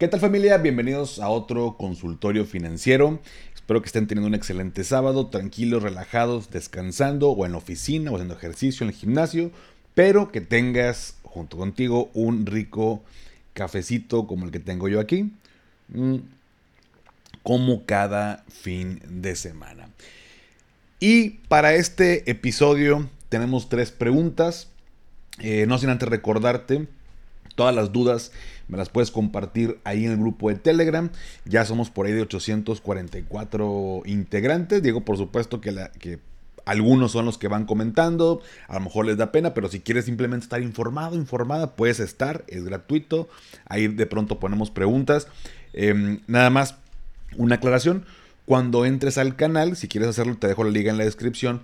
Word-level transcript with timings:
¿Qué 0.00 0.08
tal 0.08 0.18
familia? 0.18 0.56
Bienvenidos 0.56 1.18
a 1.18 1.28
otro 1.28 1.76
consultorio 1.76 2.46
financiero. 2.46 3.20
Espero 3.54 3.82
que 3.82 3.86
estén 3.88 4.06
teniendo 4.06 4.28
un 4.28 4.34
excelente 4.34 4.82
sábado, 4.82 5.26
tranquilos, 5.26 5.82
relajados, 5.82 6.48
descansando 6.48 7.28
o 7.28 7.44
en 7.44 7.52
la 7.52 7.58
oficina 7.58 8.10
o 8.10 8.14
haciendo 8.14 8.34
ejercicio 8.34 8.84
en 8.84 8.88
el 8.88 8.96
gimnasio, 8.96 9.50
pero 9.94 10.32
que 10.32 10.40
tengas 10.40 11.16
junto 11.22 11.58
contigo 11.58 12.10
un 12.14 12.46
rico 12.46 13.02
cafecito 13.52 14.26
como 14.26 14.46
el 14.46 14.52
que 14.52 14.58
tengo 14.58 14.88
yo 14.88 15.00
aquí, 15.00 15.32
mm, 15.88 16.16
como 17.42 17.84
cada 17.84 18.42
fin 18.48 19.02
de 19.06 19.36
semana. 19.36 19.90
Y 20.98 21.40
para 21.48 21.74
este 21.74 22.30
episodio 22.30 23.06
tenemos 23.28 23.68
tres 23.68 23.90
preguntas. 23.90 24.68
Eh, 25.40 25.66
no 25.68 25.76
sin 25.76 25.90
antes 25.90 26.08
recordarte 26.08 26.88
todas 27.54 27.74
las 27.74 27.92
dudas 27.92 28.32
me 28.70 28.78
las 28.78 28.88
puedes 28.88 29.10
compartir 29.10 29.80
ahí 29.82 30.06
en 30.06 30.12
el 30.12 30.18
grupo 30.18 30.48
de 30.48 30.54
Telegram. 30.54 31.10
Ya 31.44 31.64
somos 31.64 31.90
por 31.90 32.06
ahí 32.06 32.12
de 32.12 32.22
844 32.22 34.02
integrantes. 34.06 34.82
Digo, 34.82 35.00
por 35.00 35.16
supuesto 35.16 35.60
que, 35.60 36.20
algunos 36.64 37.10
son 37.10 37.24
los 37.24 37.36
que 37.36 37.48
van 37.48 37.64
comentando, 37.66 38.42
a 38.68 38.74
lo 38.74 38.80
mejor 38.80 39.06
les 39.06 39.16
da 39.16 39.32
pena, 39.32 39.54
pero 39.54 39.68
si 39.68 39.80
quieres 39.80 40.04
simplemente 40.04 40.44
estar 40.44 40.62
informado, 40.62 41.16
informada, 41.16 41.74
puedes 41.74 41.98
estar, 41.98 42.44
es 42.46 42.64
gratuito. 42.64 43.28
Ahí 43.66 43.88
de 43.88 44.06
pronto 44.06 44.38
ponemos 44.38 44.70
preguntas. 44.70 45.26
Em, 45.72 46.20
nada 46.28 46.50
más, 46.50 46.76
una 47.36 47.56
aclaración. 47.56 48.04
Cuando 48.46 48.84
entres 48.84 49.18
al 49.18 49.34
canal, 49.34 49.76
si 49.76 49.88
quieres 49.88 50.10
hacerlo, 50.10 50.36
te 50.36 50.46
dejo 50.46 50.62
la 50.62 50.70
liga 50.70 50.92
en 50.92 50.98
la 50.98 51.04
descripción. 51.04 51.62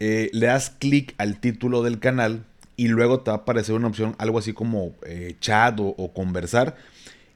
Eh, 0.00 0.30
le 0.32 0.46
das 0.46 0.70
clic 0.70 1.14
al 1.18 1.40
título 1.40 1.82
del 1.82 1.98
canal 1.98 2.44
y 2.78 2.86
luego 2.86 3.20
te 3.20 3.32
va 3.32 3.38
a 3.38 3.40
aparecer 3.40 3.74
una 3.74 3.88
opción, 3.88 4.14
algo 4.18 4.38
así 4.38 4.52
como 4.52 4.94
eh, 5.04 5.34
chat 5.40 5.78
o, 5.80 6.12
conversar. 6.14 6.76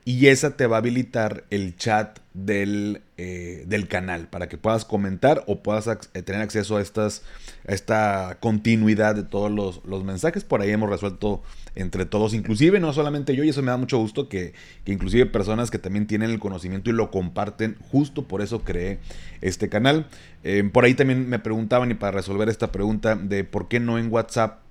Y 0.05 0.29
esa 0.29 0.57
te 0.57 0.67
va 0.67 0.77
a 0.77 0.79
habilitar 0.79 1.45
el 1.51 1.77
chat 1.77 2.21
del, 2.33 3.03
eh, 3.19 3.65
del 3.67 3.89
canal 3.89 4.29
para 4.29 4.49
que 4.49 4.57
puedas 4.57 4.85
comentar 4.85 5.43
o 5.49 5.63
puedas 5.63 5.89
eh, 5.89 6.23
tener 6.23 6.43
acceso 6.43 6.77
a, 6.77 6.81
estas, 6.81 7.23
esta 7.65 8.39
continuidad 8.41 9.17
de 9.17 9.25
todos 9.25 9.51
los, 9.85 10.05
mensajes. 10.05 10.45
Por 10.45 10.61
ahí 10.61 10.71
hemos 10.71 10.89
resuelto 10.89 11.43
entre 11.75 12.07
todos, 12.07 12.35
inclusive 12.35 12.79
no 12.79 12.93
solamente 12.93 13.35
yo, 13.35 13.43
y 13.43 13.49
eso 13.49 13.63
me 13.63 13.73
da 13.73 13.77
mucho 13.77 13.99
gusto 13.99 14.29
que, 14.29 14.53
que, 14.85 14.93
inclusive 14.93 15.27
personas 15.27 15.73
que 15.73 15.79
también 15.79 16.07
tienen 16.07 16.31
el 16.31 16.39
conocimiento 16.39 16.89
y 16.89 16.93
lo 16.93 17.11
comparten, 17.11 17.77
justo 17.91 18.29
por 18.29 18.43
eso 18.43 18.63
creé 18.63 19.01
este 19.41 19.69
canal. 19.69 20.07
por 20.73 20.85
ahí 20.85 20.95
también 20.95 21.29
me 21.29 21.41
preguntaban 21.41 21.91
y 21.91 21.95
para 21.95 22.13
resolver 22.13 22.49
esta 22.49 22.71
pregunta 22.71 23.17
de 23.17 23.43
por 23.43 23.67
qué 23.67 23.81
no 23.81 23.99
en 23.99 24.13
WhatsApp 24.13 24.63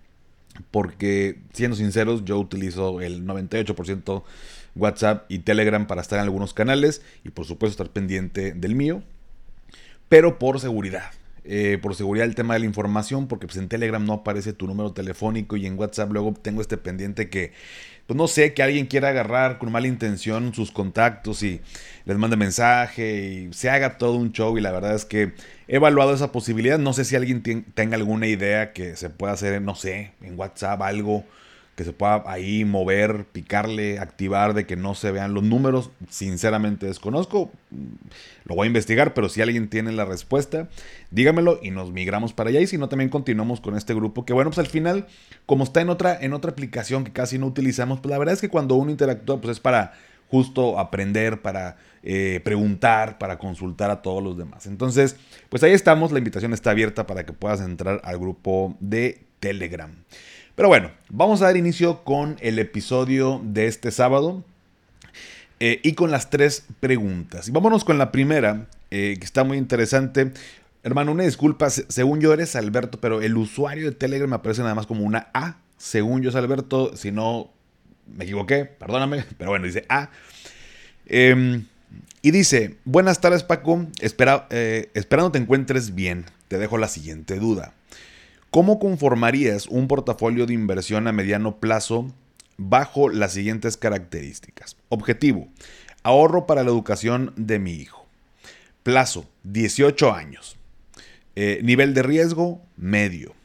porque 0.71 1.39
siendo 1.53 1.75
sinceros 1.75 2.25
yo 2.25 2.39
utilizo 2.39 3.01
el 3.01 3.25
98% 3.25 4.23
WhatsApp 4.75 5.25
y 5.29 5.39
Telegram 5.39 5.87
para 5.87 6.01
estar 6.01 6.19
en 6.19 6.23
algunos 6.23 6.53
canales 6.53 7.01
y 7.23 7.29
por 7.29 7.45
supuesto 7.45 7.83
estar 7.83 7.93
pendiente 7.93 8.53
del 8.53 8.75
mío, 8.75 9.03
pero 10.09 10.39
por 10.39 10.59
seguridad. 10.59 11.11
Eh, 11.43 11.79
por 11.81 11.95
seguridad 11.95 12.27
el 12.27 12.35
tema 12.35 12.53
de 12.53 12.59
la 12.59 12.67
información, 12.67 13.27
porque 13.27 13.47
pues 13.47 13.57
en 13.57 13.67
Telegram 13.67 14.05
no 14.05 14.13
aparece 14.13 14.53
tu 14.53 14.67
número 14.67 14.93
telefónico 14.93 15.57
y 15.57 15.65
en 15.65 15.77
WhatsApp 15.77 16.11
luego 16.11 16.33
tengo 16.39 16.61
este 16.61 16.77
pendiente 16.77 17.29
que, 17.29 17.51
pues 18.11 18.17
no 18.17 18.27
sé, 18.27 18.53
que 18.53 18.61
alguien 18.61 18.87
quiera 18.87 19.07
agarrar 19.07 19.57
con 19.57 19.71
mala 19.71 19.87
intención 19.87 20.53
sus 20.53 20.73
contactos 20.73 21.43
y 21.43 21.61
les 22.03 22.17
mande 22.17 22.35
mensaje 22.35 23.47
y 23.47 23.53
se 23.53 23.69
haga 23.69 23.97
todo 23.97 24.17
un 24.17 24.33
show 24.33 24.57
y 24.57 24.61
la 24.61 24.73
verdad 24.73 24.95
es 24.95 25.05
que 25.05 25.31
he 25.69 25.77
evaluado 25.77 26.13
esa 26.13 26.33
posibilidad, 26.33 26.77
no 26.77 26.91
sé 26.91 27.05
si 27.05 27.15
alguien 27.15 27.41
tenga 27.73 27.95
alguna 27.95 28.27
idea 28.27 28.73
que 28.73 28.97
se 28.97 29.09
pueda 29.09 29.31
hacer, 29.31 29.61
no 29.61 29.75
sé, 29.75 30.11
en 30.21 30.37
WhatsApp 30.37 30.81
algo 30.81 31.23
que 31.75 31.83
se 31.83 31.93
pueda 31.93 32.23
ahí 32.25 32.65
mover, 32.65 33.25
picarle, 33.31 33.99
activar 33.99 34.53
de 34.53 34.65
que 34.65 34.75
no 34.75 34.93
se 34.93 35.11
vean 35.11 35.33
los 35.33 35.43
números. 35.43 35.89
Sinceramente 36.09 36.85
desconozco. 36.85 37.51
Lo 38.45 38.55
voy 38.55 38.65
a 38.65 38.67
investigar, 38.67 39.13
pero 39.13 39.29
si 39.29 39.41
alguien 39.41 39.69
tiene 39.69 39.91
la 39.91 40.05
respuesta, 40.05 40.69
dígamelo 41.11 41.59
y 41.61 41.71
nos 41.71 41.91
migramos 41.91 42.33
para 42.33 42.49
allá. 42.49 42.59
Y 42.59 42.67
si 42.67 42.77
no, 42.77 42.89
también 42.89 43.09
continuamos 43.09 43.61
con 43.61 43.75
este 43.77 43.93
grupo. 43.93 44.25
Que 44.25 44.33
bueno, 44.33 44.49
pues 44.49 44.59
al 44.59 44.67
final, 44.67 45.07
como 45.45 45.63
está 45.63 45.81
en 45.81 45.89
otra, 45.89 46.17
en 46.19 46.33
otra 46.33 46.51
aplicación 46.51 47.03
que 47.03 47.13
casi 47.13 47.37
no 47.37 47.47
utilizamos, 47.47 47.99
pues 48.01 48.11
la 48.11 48.17
verdad 48.17 48.33
es 48.33 48.41
que 48.41 48.49
cuando 48.49 48.75
uno 48.75 48.91
interactúa, 48.91 49.39
pues 49.39 49.53
es 49.53 49.59
para 49.59 49.93
justo 50.27 50.79
aprender, 50.79 51.41
para 51.41 51.77
eh, 52.03 52.41
preguntar, 52.43 53.17
para 53.17 53.37
consultar 53.37 53.91
a 53.91 54.01
todos 54.01 54.23
los 54.23 54.37
demás. 54.37 54.65
Entonces, 54.65 55.15
pues 55.49 55.63
ahí 55.63 55.71
estamos. 55.71 56.11
La 56.11 56.19
invitación 56.19 56.53
está 56.53 56.71
abierta 56.71 57.07
para 57.07 57.25
que 57.25 57.33
puedas 57.33 57.61
entrar 57.61 58.01
al 58.03 58.17
grupo 58.17 58.75
de 58.79 59.25
Telegram. 59.39 59.91
Pero 60.55 60.67
bueno, 60.67 60.91
vamos 61.09 61.41
a 61.41 61.45
dar 61.45 61.57
inicio 61.57 62.03
con 62.03 62.37
el 62.41 62.59
episodio 62.59 63.41
de 63.43 63.67
este 63.67 63.89
sábado 63.91 64.43
eh, 65.59 65.79
y 65.83 65.93
con 65.93 66.11
las 66.11 66.29
tres 66.29 66.65
preguntas. 66.79 67.51
Vámonos 67.51 67.85
con 67.85 67.97
la 67.97 68.11
primera, 68.11 68.67
eh, 68.89 69.15
que 69.17 69.25
está 69.25 69.43
muy 69.43 69.57
interesante. 69.57 70.33
Hermano, 70.83 71.11
una 71.11 71.23
disculpa, 71.23 71.69
según 71.69 72.19
yo 72.19 72.33
eres 72.33 72.55
Alberto, 72.55 72.99
pero 72.99 73.21
el 73.21 73.37
usuario 73.37 73.85
de 73.85 73.95
Telegram 73.95 74.29
me 74.29 74.35
aparece 74.35 74.61
nada 74.61 74.75
más 74.75 74.87
como 74.87 75.05
una 75.05 75.27
A. 75.33 75.57
Según 75.77 76.21
yo 76.21 76.29
es 76.29 76.35
Alberto, 76.35 76.95
si 76.97 77.11
no 77.11 77.49
me 78.07 78.25
equivoqué, 78.25 78.65
perdóname, 78.65 79.23
pero 79.37 79.51
bueno, 79.51 79.65
dice 79.65 79.85
A. 79.87 80.09
Em, 81.05 81.65
y 82.21 82.31
dice, 82.31 82.77
buenas 82.83 83.21
tardes 83.21 83.43
Paco, 83.43 83.87
Espera, 84.01 84.47
eh, 84.49 84.89
esperando 84.93 85.31
te 85.31 85.39
encuentres 85.39 85.95
bien, 85.95 86.25
te 86.49 86.57
dejo 86.57 86.77
la 86.77 86.87
siguiente 86.87 87.39
duda. 87.39 87.73
¿Cómo 88.51 88.79
conformarías 88.79 89.65
un 89.67 89.87
portafolio 89.87 90.45
de 90.45 90.53
inversión 90.53 91.07
a 91.07 91.13
mediano 91.13 91.61
plazo 91.61 92.13
bajo 92.57 93.07
las 93.07 93.31
siguientes 93.31 93.77
características? 93.77 94.75
Objetivo, 94.89 95.47
ahorro 96.03 96.47
para 96.47 96.61
la 96.65 96.69
educación 96.69 97.31
de 97.37 97.59
mi 97.59 97.71
hijo. 97.71 98.05
Plazo, 98.83 99.25
18 99.45 100.13
años. 100.13 100.57
Eh, 101.37 101.61
nivel 101.63 101.93
de 101.93 102.03
riesgo, 102.03 102.61
medio. 102.75 103.35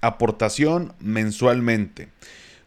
Aportación 0.00 0.94
mensualmente. 0.98 2.08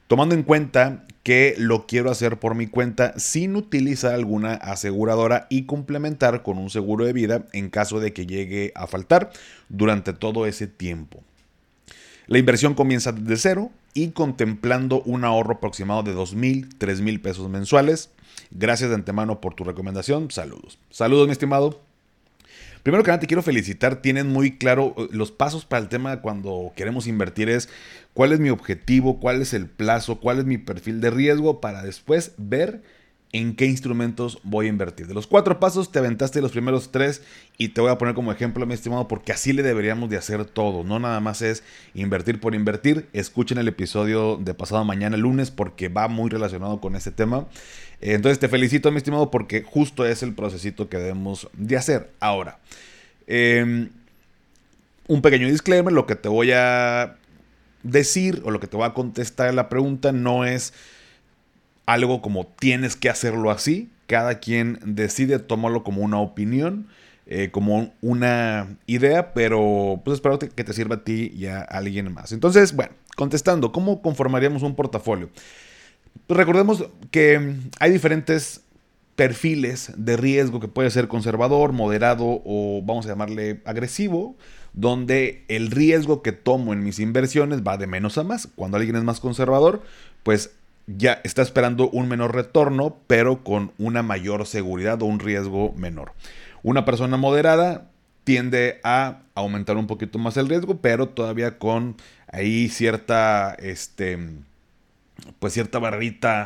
Tomando 0.08 0.36
en 0.36 0.44
cuenta 0.44 1.06
que 1.22 1.54
lo 1.58 1.86
quiero 1.86 2.12
hacer 2.12 2.40
por 2.40 2.56
mi 2.56 2.68
cuenta 2.68 3.20
sin 3.20 3.58
utilizar 3.58 4.14
alguna 4.14 4.54
aseguradora 4.54 5.48
y 5.50 5.64
complementar 5.64 6.44
con 6.44 6.60
un 6.60 6.70
seguro 6.70 7.04
de 7.04 7.12
vida 7.12 7.46
en 7.52 7.70
caso 7.70 8.00
de 8.00 8.14
que 8.14 8.26
llegue 8.26 8.72
a 8.74 8.88
faltar 8.88 9.32
durante 9.68 10.14
todo 10.14 10.46
ese 10.46 10.68
tiempo. 10.68 11.22
La 12.28 12.38
inversión 12.38 12.74
comienza 12.74 13.12
desde 13.12 13.38
cero 13.38 13.72
y 13.94 14.10
contemplando 14.10 15.02
un 15.04 15.26
ahorro 15.26 15.56
aproximado 15.56 16.04
de 16.04 16.14
2 16.14 16.36
mil, 16.36 16.70
3 16.78 17.02
mil 17.02 17.22
pesos 17.22 17.50
mensuales. 17.50 18.12
Gracias 18.52 18.90
de 18.90 18.96
antemano 18.96 19.42
por 19.42 19.56
tu 19.56 19.64
recomendación. 19.64 20.32
Saludos. 20.32 20.80
Saludos, 20.90 21.28
mi 21.28 21.34
estimado. 21.34 21.82
Primero 22.84 23.04
que 23.04 23.12
nada 23.12 23.22
te 23.22 23.28
quiero 23.28 23.42
felicitar, 23.42 24.02
tienen 24.02 24.28
muy 24.28 24.58
claro 24.58 24.94
eh, 24.98 25.08
los 25.12 25.32
pasos 25.32 25.64
para 25.66 25.82
el 25.82 25.88
tema 25.88 26.20
cuando 26.20 26.74
queremos 26.76 27.08
invertir 27.08 27.50
es 27.50 27.70
cuál 28.14 28.34
es 28.34 28.42
mi 28.42 28.50
objetivo, 28.50 29.22
cuál 29.22 29.42
es 29.42 29.54
el 29.54 29.68
plazo, 29.68 30.20
cuál 30.20 30.40
es 30.40 30.46
mi 30.46 30.58
perfil 30.58 31.00
de 31.00 31.10
riesgo 31.10 31.62
para 31.62 31.82
después 31.82 32.34
ver 32.38 32.84
en 33.34 33.56
qué 33.56 33.66
instrumentos 33.66 34.40
voy 34.44 34.68
a 34.68 34.70
invertir. 34.70 35.08
De 35.08 35.16
los 35.16 35.26
cuatro 35.26 35.60
pasos 35.60 35.92
te 35.92 35.98
aventaste 35.98 36.40
los 36.40 36.52
primeros 36.52 36.92
tres 36.92 37.24
y 37.58 37.70
te 37.70 37.82
voy 37.82 37.90
a 37.90 37.98
poner 37.98 38.14
como 38.14 38.32
ejemplo, 38.32 38.66
mi 38.68 38.76
estimado, 38.76 39.08
porque 39.08 39.32
así 39.32 39.54
le 39.54 39.64
deberíamos 39.64 40.12
de 40.12 40.18
hacer 40.18 40.46
todo. 40.46 40.84
No 40.84 41.00
nada 41.00 41.20
más 41.20 41.42
es 41.42 41.64
invertir 41.96 42.40
por 42.40 42.54
invertir. 42.54 43.10
Escuchen 43.12 43.58
el 43.58 43.68
episodio 43.68 44.38
de 44.38 44.54
pasado 44.54 44.86
mañana, 44.86 45.18
lunes, 45.18 45.50
porque 45.50 45.90
va 45.90 46.08
muy 46.08 46.30
relacionado 46.30 46.80
con 46.80 46.96
este 46.96 47.10
tema. 47.10 47.48
Entonces 48.02 48.38
te 48.38 48.48
felicito, 48.50 48.92
mi 48.92 48.98
estimado, 48.98 49.32
porque 49.32 49.64
justo 49.64 50.06
es 50.06 50.22
el 50.22 50.36
procesito 50.36 50.88
que 50.88 50.98
debemos 50.98 51.50
de 51.54 51.76
hacer. 51.76 52.12
Ahora, 52.20 52.60
em, 53.26 53.90
un 55.08 55.22
pequeño 55.24 55.48
disclaimer, 55.48 55.92
lo 55.92 56.06
que 56.06 56.16
te 56.16 56.30
voy 56.30 56.52
a 56.52 57.16
decir 57.82 58.44
o 58.46 58.52
lo 58.52 58.60
que 58.60 58.68
te 58.68 58.78
voy 58.78 58.86
a 58.86 58.94
contestar 58.94 59.50
en 59.50 59.56
la 59.56 59.70
pregunta 59.70 60.12
no 60.12 60.46
es 60.46 60.74
algo 61.86 62.22
como 62.22 62.48
tienes 62.48 62.96
que 62.96 63.10
hacerlo 63.10 63.52
así. 63.52 63.90
Cada 64.08 64.40
quien 64.40 64.80
decide 64.86 65.40
tomarlo 65.40 65.84
como 65.84 66.02
una 66.02 66.20
opinión, 66.20 66.88
eh, 67.26 67.50
como 67.52 67.94
una 68.02 68.78
idea, 68.86 69.34
pero 69.34 70.02
pues 70.04 70.16
espero 70.16 70.40
que 70.40 70.64
te 70.64 70.74
sirva 70.74 70.96
a 70.96 71.04
ti 71.04 71.32
y 71.36 71.48
a 71.48 71.62
alguien 71.62 72.14
más. 72.14 72.32
Entonces, 72.32 72.76
bueno, 72.76 72.94
contestando, 73.16 73.72
¿cómo 73.72 74.02
conformaríamos 74.02 74.62
un 74.62 74.76
portafolio? 74.76 75.30
Pues 76.28 76.38
recordemos 76.38 76.86
que 77.12 77.56
hay 77.80 77.92
diferentes 77.92 78.62
perfiles 79.16 79.92
de 79.96 80.18
riesgo 80.18 80.60
que 80.60 80.68
puede 80.68 80.90
ser 80.90 81.08
conservador, 81.08 81.72
moderado 81.72 82.42
o 82.46 82.82
vamos 82.84 83.06
a 83.06 83.10
llamarle 83.10 83.62
agresivo, 83.66 84.36
donde 84.74 85.46
el 85.50 85.70
riesgo 85.70 86.24
que 86.24 86.32
tomo 86.32 86.74
en 86.74 86.84
mis 86.84 87.00
inversiones 87.00 87.62
va 87.62 87.78
de 87.78 87.88
menos 87.88 88.18
a 88.18 88.24
más. 88.24 88.48
Cuando 88.56 88.78
alguien 88.78 88.96
es 88.96 89.04
más 89.04 89.20
conservador, 89.20 89.84
pues 90.24 90.52
ya 90.88 91.22
está 91.24 91.42
esperando 91.42 91.90
un 91.90 92.08
menor 92.08 92.36
retorno, 92.36 92.98
pero 93.08 93.44
con 93.44 93.72
una 93.78 94.04
mayor 94.04 94.46
seguridad 94.46 95.02
o 95.02 95.06
un 95.06 95.20
riesgo 95.20 95.74
menor. 95.78 96.14
Una 96.62 96.86
persona 96.86 97.18
moderada 97.18 97.90
tiende 98.24 98.80
a 98.84 99.24
aumentar 99.36 99.78
un 99.78 99.88
poquito 99.88 100.20
más 100.20 100.38
el 100.38 100.50
riesgo, 100.50 100.78
pero 100.82 101.10
todavía 101.10 101.58
con 101.58 101.96
ahí 102.32 102.70
cierta, 102.70 103.56
este, 103.60 104.18
pues 105.40 105.54
cierta 105.54 105.80
barrita 105.80 106.46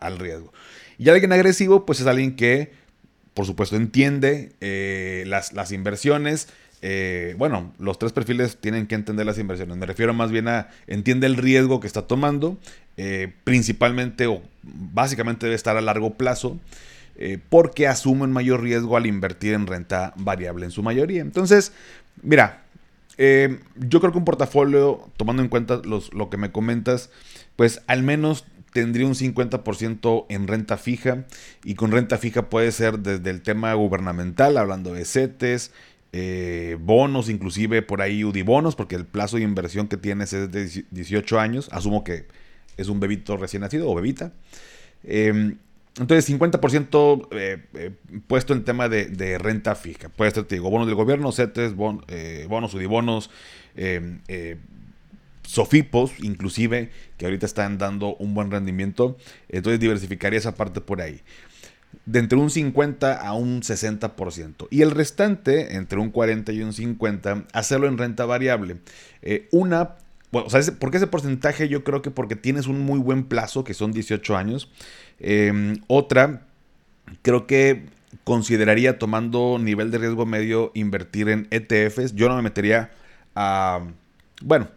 al 0.00 0.18
riesgo. 0.18 0.52
Y 0.98 1.08
alguien 1.08 1.32
agresivo, 1.32 1.86
pues 1.86 2.00
es 2.00 2.06
alguien 2.06 2.34
que, 2.34 2.72
por 3.34 3.46
supuesto, 3.46 3.76
entiende 3.76 4.52
eh, 4.60 5.24
las, 5.26 5.52
las, 5.52 5.70
inversiones. 5.70 6.48
Eh, 6.82 7.34
bueno, 7.38 7.72
los 7.78 7.98
tres 7.98 8.12
perfiles 8.12 8.56
tienen 8.56 8.86
que 8.86 8.94
entender 8.94 9.26
las 9.26 9.38
inversiones. 9.38 9.76
Me 9.76 9.86
refiero 9.86 10.12
más 10.14 10.30
bien 10.30 10.48
a 10.48 10.68
entiende 10.86 11.26
el 11.26 11.36
riesgo 11.36 11.80
que 11.80 11.86
está 11.86 12.02
tomando, 12.02 12.58
eh, 12.98 13.32
principalmente 13.44 14.26
o 14.26 14.42
básicamente 14.62 15.46
debe 15.46 15.56
estar 15.56 15.78
a 15.78 15.80
largo 15.80 16.14
plazo. 16.14 16.58
porque 17.48 17.88
asumen 17.88 18.30
mayor 18.30 18.62
riesgo 18.62 18.96
al 18.96 19.04
invertir 19.04 19.54
en 19.54 19.66
renta 19.66 20.12
variable 20.14 20.66
en 20.66 20.70
su 20.70 20.84
mayoría. 20.84 21.20
Entonces, 21.20 21.72
mira, 22.22 22.62
yo 23.18 23.98
creo 24.00 24.12
que 24.12 24.18
un 24.18 24.24
portafolio, 24.24 25.10
tomando 25.16 25.42
en 25.42 25.48
cuenta 25.48 25.82
lo 25.84 26.30
que 26.30 26.36
me 26.36 26.52
comentas, 26.52 27.10
pues 27.56 27.82
al 27.88 28.04
menos 28.04 28.44
tendría 28.72 29.06
un 29.06 29.14
50% 29.14 30.26
en 30.28 30.46
renta 30.46 30.76
fija 30.76 31.24
y 31.64 31.74
con 31.74 31.90
renta 31.90 32.18
fija 32.18 32.48
puede 32.48 32.72
ser 32.72 32.98
desde 33.00 33.30
el 33.30 33.42
tema 33.42 33.72
gubernamental, 33.74 34.56
hablando 34.56 34.92
de 34.92 35.04
CETES, 35.04 35.72
eh, 36.12 36.76
bonos, 36.80 37.28
inclusive 37.28 37.82
por 37.82 38.02
ahí 38.02 38.24
UDIBonos, 38.24 38.76
porque 38.76 38.96
el 38.96 39.04
plazo 39.04 39.36
de 39.36 39.42
inversión 39.42 39.88
que 39.88 39.96
tienes 39.96 40.32
es 40.32 40.50
de 40.50 40.84
18 40.90 41.40
años, 41.40 41.68
asumo 41.72 42.04
que 42.04 42.26
es 42.78 42.88
un 42.88 43.00
bebito 43.00 43.36
recién 43.36 43.60
nacido 43.60 43.90
o 43.90 43.94
bebita. 43.94 44.32
Em, 45.04 45.58
entonces, 45.98 46.24
50% 46.30 47.28
eh, 47.32 47.64
eh, 47.74 47.90
puesto 48.26 48.54
en 48.54 48.64
tema 48.64 48.88
de, 48.88 49.38
renta 49.38 49.74
fija. 49.74 50.08
Puede 50.08 50.30
ser, 50.30 50.44
te 50.44 50.54
digo, 50.54 50.70
bonos 50.70 50.86
del 50.86 50.96
gobierno, 50.96 51.32
CETES, 51.32 51.74
bonos, 51.74 52.74
UDIBonos, 52.74 53.30
em, 53.76 54.20
Sofipos, 55.48 56.12
inclusive, 56.22 56.90
que 57.16 57.24
ahorita 57.24 57.46
están 57.46 57.78
dando 57.78 58.14
un 58.16 58.34
buen 58.34 58.50
rendimiento. 58.50 59.16
Entonces 59.48 59.80
diversificaría 59.80 60.38
esa 60.38 60.54
parte 60.54 60.82
por 60.82 61.00
ahí. 61.00 61.22
De 62.04 62.18
entre 62.18 62.38
un 62.38 62.50
50 62.50 63.14
a 63.14 63.32
un 63.32 63.62
60%. 63.62 64.68
Y 64.70 64.82
el 64.82 64.90
restante, 64.90 65.76
entre 65.76 66.00
un 66.00 66.10
40 66.10 66.52
y 66.52 66.60
un 66.60 66.74
50, 66.74 67.46
hacerlo 67.54 67.88
en 67.88 67.96
renta 67.96 68.26
variable. 68.26 68.76
Eh, 69.22 69.48
una, 69.50 69.96
bueno, 70.30 70.46
o 70.46 70.50
sea, 70.50 70.60
¿por 70.78 70.90
qué 70.90 70.98
ese 70.98 71.06
porcentaje? 71.06 71.68
Yo 71.68 71.84
creo 71.84 72.02
que 72.02 72.10
porque 72.10 72.36
tienes 72.36 72.66
un 72.66 72.80
muy 72.80 72.98
buen 72.98 73.24
plazo, 73.24 73.64
que 73.64 73.74
son 73.74 73.92
18 73.92 74.36
años. 74.36 74.70
Em, 75.18 75.78
otra, 75.86 76.46
creo 77.22 77.46
que 77.46 77.86
consideraría 78.24 78.98
tomando 78.98 79.58
nivel 79.58 79.90
de 79.90 79.98
riesgo 79.98 80.26
medio 80.26 80.70
invertir 80.74 81.28
en 81.28 81.48
ETFs. 81.50 82.14
Yo 82.14 82.28
no 82.28 82.36
me 82.36 82.42
metería 82.42 82.90
a... 83.34 83.80
Bueno, 84.42 84.68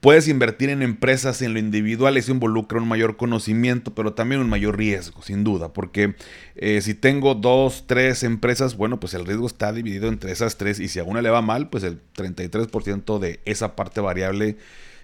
Puedes 0.00 0.28
invertir 0.28 0.68
en 0.68 0.82
empresas 0.82 1.40
en 1.40 1.54
lo 1.54 1.58
individual, 1.58 2.16
eso 2.16 2.32
involucra 2.32 2.78
un 2.78 2.86
mayor 2.86 3.16
conocimiento, 3.16 3.94
pero 3.94 4.12
también 4.12 4.40
un 4.40 4.48
mayor 4.48 4.76
riesgo, 4.76 5.22
sin 5.22 5.44
duda, 5.44 5.72
porque 5.72 6.14
eh, 6.56 6.80
si 6.82 6.94
tengo 6.94 7.34
dos, 7.34 7.84
tres 7.86 8.22
empresas, 8.22 8.76
bueno, 8.76 9.00
pues 9.00 9.14
el 9.14 9.24
riesgo 9.24 9.46
está 9.46 9.72
dividido 9.72 10.08
entre 10.08 10.32
esas 10.32 10.58
tres 10.58 10.78
y 10.78 10.88
si 10.88 10.98
a 10.98 11.04
una 11.04 11.22
le 11.22 11.30
va 11.30 11.40
mal, 11.40 11.70
pues 11.70 11.84
el 11.84 12.00
33% 12.16 13.18
de 13.18 13.40
esa 13.46 13.76
parte 13.76 14.00
variable 14.00 14.58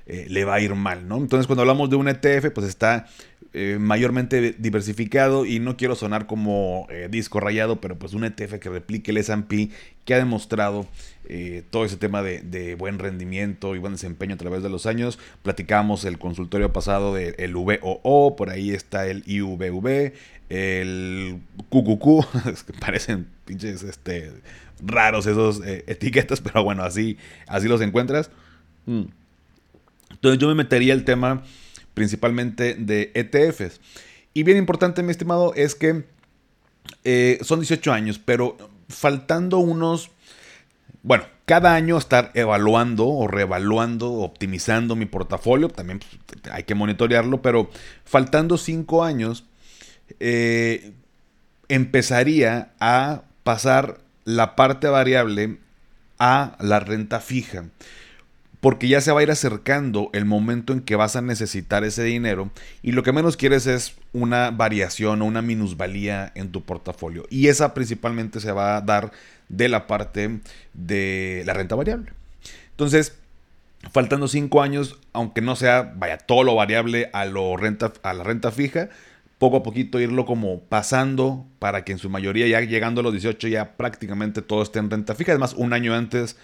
eh, 0.06 0.26
le 0.28 0.44
va 0.44 0.54
a 0.54 0.60
ir 0.60 0.74
mal, 0.74 1.08
¿no? 1.08 1.16
Entonces 1.18 1.46
cuando 1.46 1.62
hablamos 1.62 1.90
de 1.90 1.96
un 1.96 2.08
ETF, 2.08 2.50
pues 2.54 2.66
está 2.66 3.06
eh, 3.52 3.78
mayormente 3.80 4.54
diversificado 4.58 5.46
y 5.46 5.58
no 5.58 5.76
quiero 5.76 5.94
sonar 5.94 6.26
como 6.26 6.86
disco 7.10 7.40
rayado, 7.40 7.80
pero 7.80 7.98
pues 7.98 8.14
un 8.14 8.24
ETF 8.24 8.58
que 8.60 8.68
replique 8.68 9.10
el 9.10 9.16
S&P 9.18 9.70
que 10.04 10.14
ha 10.14 10.18
demostrado 10.18 10.86
eh, 11.32 11.62
todo 11.70 11.84
ese 11.84 11.96
tema 11.96 12.24
de, 12.24 12.74
buen 12.76 12.98
rendimiento 12.98 13.76
y 13.76 13.78
buen 13.78 13.92
desempeño 13.92 14.34
a 14.34 14.36
través 14.36 14.64
de 14.64 14.68
los 14.68 14.86
años. 14.86 15.16
Platicamos 15.44 16.04
el 16.04 16.18
consultorio 16.18 16.72
pasado 16.72 17.14
del 17.14 17.54
VOO, 17.54 18.34
por 18.34 18.50
ahí 18.50 18.72
está 18.72 19.06
el 19.06 19.22
IVV, 19.26 20.12
el 20.48 21.38
QQQ, 21.68 22.66
que 22.66 22.72
parecen 22.80 23.28
pinches 23.44 23.84
este, 23.84 24.32
raros 24.84 25.26
esos 25.26 25.64
eh, 25.64 25.84
etiquetas, 25.86 26.40
pero 26.42 26.64
bueno, 26.64 26.82
así, 26.82 27.16
así 27.46 27.68
los 27.68 27.80
encuentras. 27.80 28.32
Mm. 28.86 29.02
Entonces 30.20 30.38
yo 30.38 30.48
me 30.48 30.54
metería 30.54 30.94
el 30.94 31.04
tema 31.04 31.42
principalmente 31.94 32.74
de 32.74 33.10
ETFs. 33.14 33.80
Y 34.32 34.42
bien 34.44 34.58
importante, 34.58 35.02
mi 35.02 35.10
estimado, 35.10 35.54
es 35.54 35.74
que 35.74 36.04
eh, 37.04 37.38
son 37.42 37.60
18 37.60 37.92
años, 37.92 38.18
pero 38.18 38.56
faltando 38.88 39.58
unos 39.58 40.10
bueno, 41.02 41.24
cada 41.46 41.74
año 41.74 41.96
estar 41.96 42.30
evaluando 42.34 43.08
o 43.08 43.26
reevaluando, 43.26 44.12
optimizando 44.12 44.96
mi 44.96 45.06
portafolio, 45.06 45.68
también 45.68 46.00
pues, 46.00 46.54
hay 46.54 46.64
que 46.64 46.74
monitorearlo, 46.74 47.40
pero 47.42 47.70
faltando 48.04 48.58
cinco 48.58 49.02
años, 49.02 49.44
eh, 50.20 50.92
empezaría 51.68 52.72
a 52.80 53.22
pasar 53.44 53.98
la 54.24 54.56
parte 54.56 54.88
variable 54.88 55.58
a 56.18 56.56
la 56.60 56.80
renta 56.80 57.20
fija. 57.20 57.64
Porque 58.60 58.88
ya 58.88 59.00
se 59.00 59.10
va 59.10 59.20
a 59.20 59.22
ir 59.22 59.30
acercando 59.30 60.10
el 60.12 60.26
momento 60.26 60.72
en 60.72 60.80
que 60.80 60.96
vas 60.96 61.16
a 61.16 61.22
necesitar 61.22 61.82
ese 61.84 62.04
dinero 62.04 62.50
y 62.82 62.92
lo 62.92 63.02
que 63.02 63.12
menos 63.12 63.38
quieres 63.38 63.66
es 63.66 63.94
una 64.12 64.50
variación 64.50 65.22
o 65.22 65.24
una 65.24 65.40
minusvalía 65.40 66.30
en 66.34 66.52
tu 66.52 66.62
portafolio. 66.62 67.26
Y 67.30 67.48
esa 67.48 67.72
principalmente 67.72 68.38
se 68.40 68.52
va 68.52 68.76
a 68.76 68.80
dar 68.82 69.12
de 69.48 69.68
la 69.68 69.86
parte 69.86 70.40
de 70.74 71.42
la 71.46 71.54
renta 71.54 71.74
variable. 71.74 72.12
Entonces, 72.70 73.18
faltando 73.92 74.28
cinco 74.28 74.62
años, 74.62 74.98
aunque 75.12 75.40
no 75.40 75.56
sea, 75.56 75.92
vaya, 75.96 76.18
todo 76.18 76.44
lo 76.44 76.54
variable 76.54 77.10
a, 77.12 77.24
lo 77.24 77.56
renta, 77.56 77.92
a 78.02 78.12
la 78.12 78.24
renta 78.24 78.50
fija, 78.52 78.90
poco 79.38 79.56
a 79.56 79.62
poquito 79.62 79.98
irlo 79.98 80.26
como 80.26 80.60
pasando 80.60 81.46
para 81.58 81.82
que 81.82 81.92
en 81.92 81.98
su 81.98 82.10
mayoría 82.10 82.46
ya 82.46 82.60
llegando 82.60 83.00
a 83.00 83.04
los 83.04 83.12
18 83.12 83.48
ya 83.48 83.76
prácticamente 83.78 84.42
todo 84.42 84.62
esté 84.62 84.80
en 84.80 84.90
renta 84.90 85.14
fija. 85.14 85.32
Además, 85.32 85.54
un 85.54 85.72
año 85.72 85.94
antes 85.94 86.36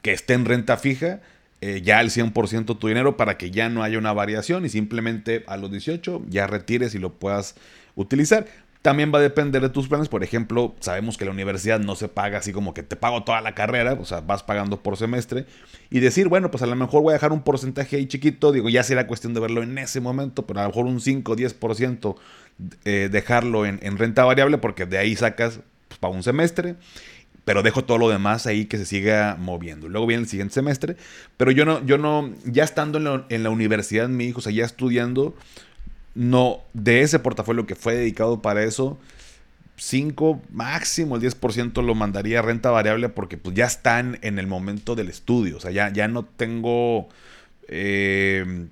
que 0.00 0.12
esté 0.12 0.34
en 0.34 0.44
renta 0.44 0.76
fija, 0.76 1.20
eh, 1.66 1.82
ya 1.82 2.00
el 2.00 2.10
100% 2.10 2.78
tu 2.78 2.86
dinero 2.86 3.16
para 3.16 3.36
que 3.36 3.50
ya 3.50 3.68
no 3.68 3.82
haya 3.82 3.98
una 3.98 4.12
variación 4.12 4.64
y 4.64 4.68
simplemente 4.68 5.42
a 5.48 5.56
los 5.56 5.68
18 5.68 6.22
ya 6.28 6.46
retires 6.46 6.94
y 6.94 7.00
lo 7.00 7.14
puedas 7.14 7.56
utilizar. 7.96 8.46
También 8.82 9.10
va 9.12 9.18
a 9.18 9.22
depender 9.22 9.60
de 9.60 9.68
tus 9.68 9.88
planes. 9.88 10.08
Por 10.08 10.22
ejemplo, 10.22 10.76
sabemos 10.78 11.18
que 11.18 11.24
la 11.24 11.32
universidad 11.32 11.80
no 11.80 11.96
se 11.96 12.06
paga 12.06 12.38
así 12.38 12.52
como 12.52 12.72
que 12.72 12.84
te 12.84 12.94
pago 12.94 13.24
toda 13.24 13.40
la 13.40 13.56
carrera, 13.56 13.94
o 13.94 14.04
sea, 14.04 14.20
vas 14.20 14.44
pagando 14.44 14.80
por 14.80 14.96
semestre. 14.96 15.44
Y 15.90 15.98
decir, 15.98 16.28
bueno, 16.28 16.52
pues 16.52 16.62
a 16.62 16.66
lo 16.66 16.76
mejor 16.76 17.02
voy 17.02 17.10
a 17.10 17.14
dejar 17.14 17.32
un 17.32 17.42
porcentaje 17.42 17.96
ahí 17.96 18.06
chiquito, 18.06 18.52
digo, 18.52 18.68
ya 18.68 18.84
será 18.84 19.08
cuestión 19.08 19.34
de 19.34 19.40
verlo 19.40 19.64
en 19.64 19.76
ese 19.78 20.00
momento, 20.00 20.46
pero 20.46 20.60
a 20.60 20.62
lo 20.62 20.68
mejor 20.68 20.86
un 20.86 21.00
5 21.00 21.32
o 21.32 21.36
10% 21.36 22.16
eh, 22.84 23.08
dejarlo 23.10 23.66
en, 23.66 23.98
renta 23.98 24.24
variable, 24.24 24.58
porque 24.58 24.86
de 24.86 24.98
ahí 24.98 25.16
sacas 25.16 25.58
pues, 25.88 25.98
para 25.98 26.14
un 26.14 26.22
semestre 26.22 26.76
pero 27.46 27.62
dejo 27.62 27.84
todo 27.84 27.96
lo 27.98 28.08
demás 28.08 28.48
ahí 28.48 28.64
que 28.66 28.76
se 28.76 28.84
siga 28.84 29.36
moviendo. 29.38 29.88
Luego 29.88 30.04
viene 30.08 30.24
el 30.24 30.28
siguiente 30.28 30.52
semestre, 30.52 30.96
pero 31.36 31.52
yo 31.52 31.64
no, 31.64 31.86
yo 31.86 31.96
no, 31.96 32.34
ya 32.44 32.64
estando 32.64 32.98
en 32.98 33.04
la, 33.04 33.24
en 33.28 33.44
la 33.44 33.50
universidad, 33.50 34.08
mi 34.08 34.24
hijo, 34.24 34.40
o 34.40 34.42
sea, 34.42 34.50
ya 34.50 34.64
estudiando, 34.64 35.32
no, 36.16 36.58
de 36.72 37.02
ese 37.02 37.20
portafolio 37.20 37.64
que 37.64 37.76
fue 37.76 37.94
dedicado 37.94 38.42
para 38.42 38.64
eso, 38.64 38.98
5, 39.76 40.42
máximo 40.50 41.14
el 41.14 41.22
10% 41.22 41.84
lo 41.84 41.94
mandaría 41.94 42.40
a 42.40 42.42
renta 42.42 42.70
variable 42.70 43.10
porque 43.10 43.36
pues 43.36 43.54
ya 43.54 43.66
están 43.66 44.18
en 44.22 44.40
el 44.40 44.48
momento 44.48 44.96
del 44.96 45.08
estudio. 45.08 45.58
O 45.58 45.60
sea, 45.60 45.70
ya, 45.70 45.92
ya 45.92 46.08
no 46.08 46.24
tengo 46.24 47.08
eh, 47.68 48.66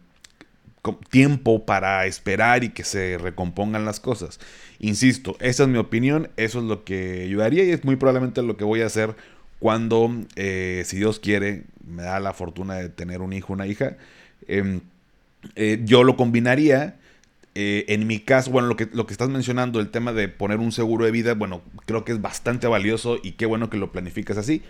tiempo 0.93 1.65
para 1.65 2.07
esperar 2.07 2.65
y 2.65 2.71
que 2.71 2.85
se 2.85 3.19
recompongan 3.19 3.85
las 3.85 4.01
cosas. 4.01 4.39
Insisto, 4.79 5.37
esa 5.41 5.63
es 5.65 5.69
mi 5.69 5.79
opinión, 5.79 6.31
eso 6.37 6.59
es 6.59 6.65
lo 6.65 6.85
que 6.85 7.29
yo 7.29 7.43
haría 7.43 7.65
y 7.65 7.71
es 7.71 7.85
muy 7.85 7.97
probablemente 7.97 8.43
lo 8.43 8.57
que 8.57 8.65
voy 8.65 8.83
a 8.83 8.87
hacer 8.87 9.17
cuando, 9.59 10.11
eh, 10.37 10.83
si 10.85 10.97
Dios 10.99 11.21
quiere, 11.21 11.65
me 11.87 12.03
da 12.03 12.21
la 12.21 12.35
fortuna 12.35 12.75
de 12.75 12.91
tener 12.91 13.23
un 13.23 13.33
hijo, 13.33 13.53
una 13.53 13.67
hija. 13.67 13.97
Em, 14.47 14.81
eh, 15.57 15.81
yo 15.85 16.05
lo 16.05 16.17
combinaría 16.17 16.97
eh, 17.55 17.85
en 17.89 18.07
mi 18.07 18.19
caso, 18.19 18.51
bueno, 18.51 18.67
lo 18.67 18.77
que, 18.77 18.89
lo 18.93 19.07
que 19.07 19.13
estás 19.13 19.29
mencionando, 19.29 19.79
el 19.79 19.91
tema 19.91 20.13
de 20.13 20.29
poner 20.29 20.59
un 20.59 20.73
seguro 20.73 21.05
de 21.05 21.13
vida, 21.13 21.35
bueno, 21.35 21.63
creo 21.87 22.05
que 22.05 22.13
es 22.13 22.21
bastante 22.21 22.67
valioso 22.67 23.19
y 23.23 23.33
qué 23.33 23.47
bueno 23.47 23.71
que 23.71 23.77
lo 23.77 23.93
planificas 23.93 24.37
así. 24.37 24.63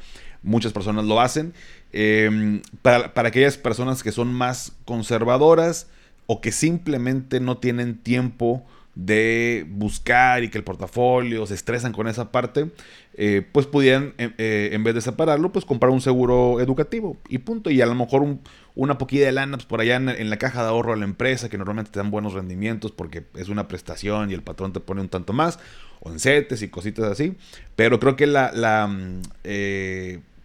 Muchas 0.43 0.75
personas 0.75 1.07
lo 1.07 1.21
hacen. 1.21 1.55
Em, 1.93 2.61
para, 2.83 3.15
para, 3.15 3.29
aquellas 3.29 3.57
personas 3.57 4.03
que 4.03 4.13
son 4.13 4.35
más 4.35 4.73
conservadoras 4.85 5.89
o 6.27 6.41
que 6.41 6.53
simplemente 6.53 7.41
no 7.41 7.59
tienen 7.59 7.99
tiempo 7.99 8.65
de 8.95 9.67
buscar 9.69 10.45
y 10.45 10.51
que 10.51 10.59
el 10.59 10.65
portafolio 10.65 11.47
se 11.47 11.55
estresan 11.55 11.93
con 11.93 12.07
esa 12.07 12.31
parte, 12.31 12.71
eh, 13.15 13.47
pues 13.51 13.67
pudieran, 13.67 14.15
eh, 14.19 14.31
eh, 14.39 14.71
en 14.73 14.85
vez 14.85 14.95
de 14.95 15.01
separarlo, 15.01 15.51
pues 15.51 15.65
comprar 15.65 15.91
un 15.91 16.01
seguro 16.01 16.61
educativo 16.61 17.17
y 17.29 17.39
punto. 17.39 17.71
Y 17.71 17.81
a 17.81 17.87
lo 17.87 17.95
mejor 17.95 18.39
una 18.75 18.99
poquilla 18.99 19.27
de 19.27 19.33
lana 19.33 19.57
pues, 19.57 19.67
por 19.67 19.81
allá 19.81 19.97
en, 19.97 20.31
la 20.31 20.37
caja 20.37 20.63
de 20.63 20.69
ahorro 20.69 20.93
a 20.93 20.97
la 20.97 21.05
empresa, 21.05 21.49
que 21.49 21.59
normalmente 21.59 21.91
te 21.91 21.99
dan 21.99 22.11
buenos 22.11 22.35
rendimientos 22.35 22.93
porque 22.93 23.25
es 23.35 23.49
una 23.49 23.67
prestación 23.67 24.31
y 24.31 24.35
el 24.35 24.43
patrón 24.43 24.73
te 24.73 24.81
pone 24.81 25.01
un 25.01 25.09
tanto 25.09 25.33
más, 25.33 25.59
o 26.01 26.11
en 26.13 26.19
y 26.19 26.69
cositas 26.69 27.05
así. 27.07 27.37
Pero 27.75 27.99
creo 27.99 28.15
que 28.15 28.27
la, 28.29 28.53
la 28.53 28.89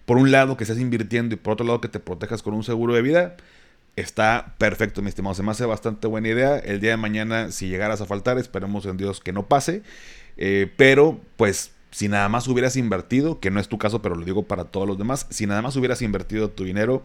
por 0.05 0.17
un 0.17 0.31
lado 0.31 0.57
que 0.57 0.63
estés 0.63 0.79
invirtiendo 0.79 1.35
y 1.35 1.37
por 1.37 1.53
otro 1.53 1.67
lado 1.67 1.81
que 1.81 1.87
te 1.87 1.99
protejas 1.99 2.41
con 2.41 2.55
un 2.55 2.63
seguro 2.63 2.95
de 2.95 3.03
vida, 3.03 3.37
está 3.99 4.55
perfecto, 4.57 5.01
mi 5.01 5.09
estimado. 5.09 5.35
Se 5.35 5.43
me 5.43 5.51
hace 5.51 5.65
bastante 5.65 6.07
buena 6.07 6.27
idea. 6.27 6.57
El 6.57 6.79
día 6.79 6.91
de 6.91 6.97
mañana, 6.97 7.51
si 7.51 7.67
llegaras 7.67 8.01
a 8.01 8.05
faltar, 8.05 8.37
esperemos 8.37 8.85
en 8.85 8.97
Dios 8.97 9.19
que 9.19 9.33
no 9.33 9.47
pase. 9.47 9.83
Eh, 10.37 10.71
pero, 10.77 11.19
pues, 11.37 11.71
si 11.91 12.07
nada 12.07 12.29
más 12.29 12.47
hubieras 12.47 12.75
invertido, 12.75 13.39
que 13.39 13.51
no 13.51 13.59
es 13.59 13.67
tu 13.67 13.77
caso, 13.77 14.01
pero 14.01 14.15
lo 14.15 14.25
digo 14.25 14.43
para 14.43 14.65
todos 14.65 14.87
los 14.87 14.97
demás, 14.97 15.27
si 15.29 15.47
nada 15.47 15.61
más 15.61 15.75
hubieras 15.75 16.01
invertido 16.01 16.49
tu 16.49 16.63
dinero 16.63 17.03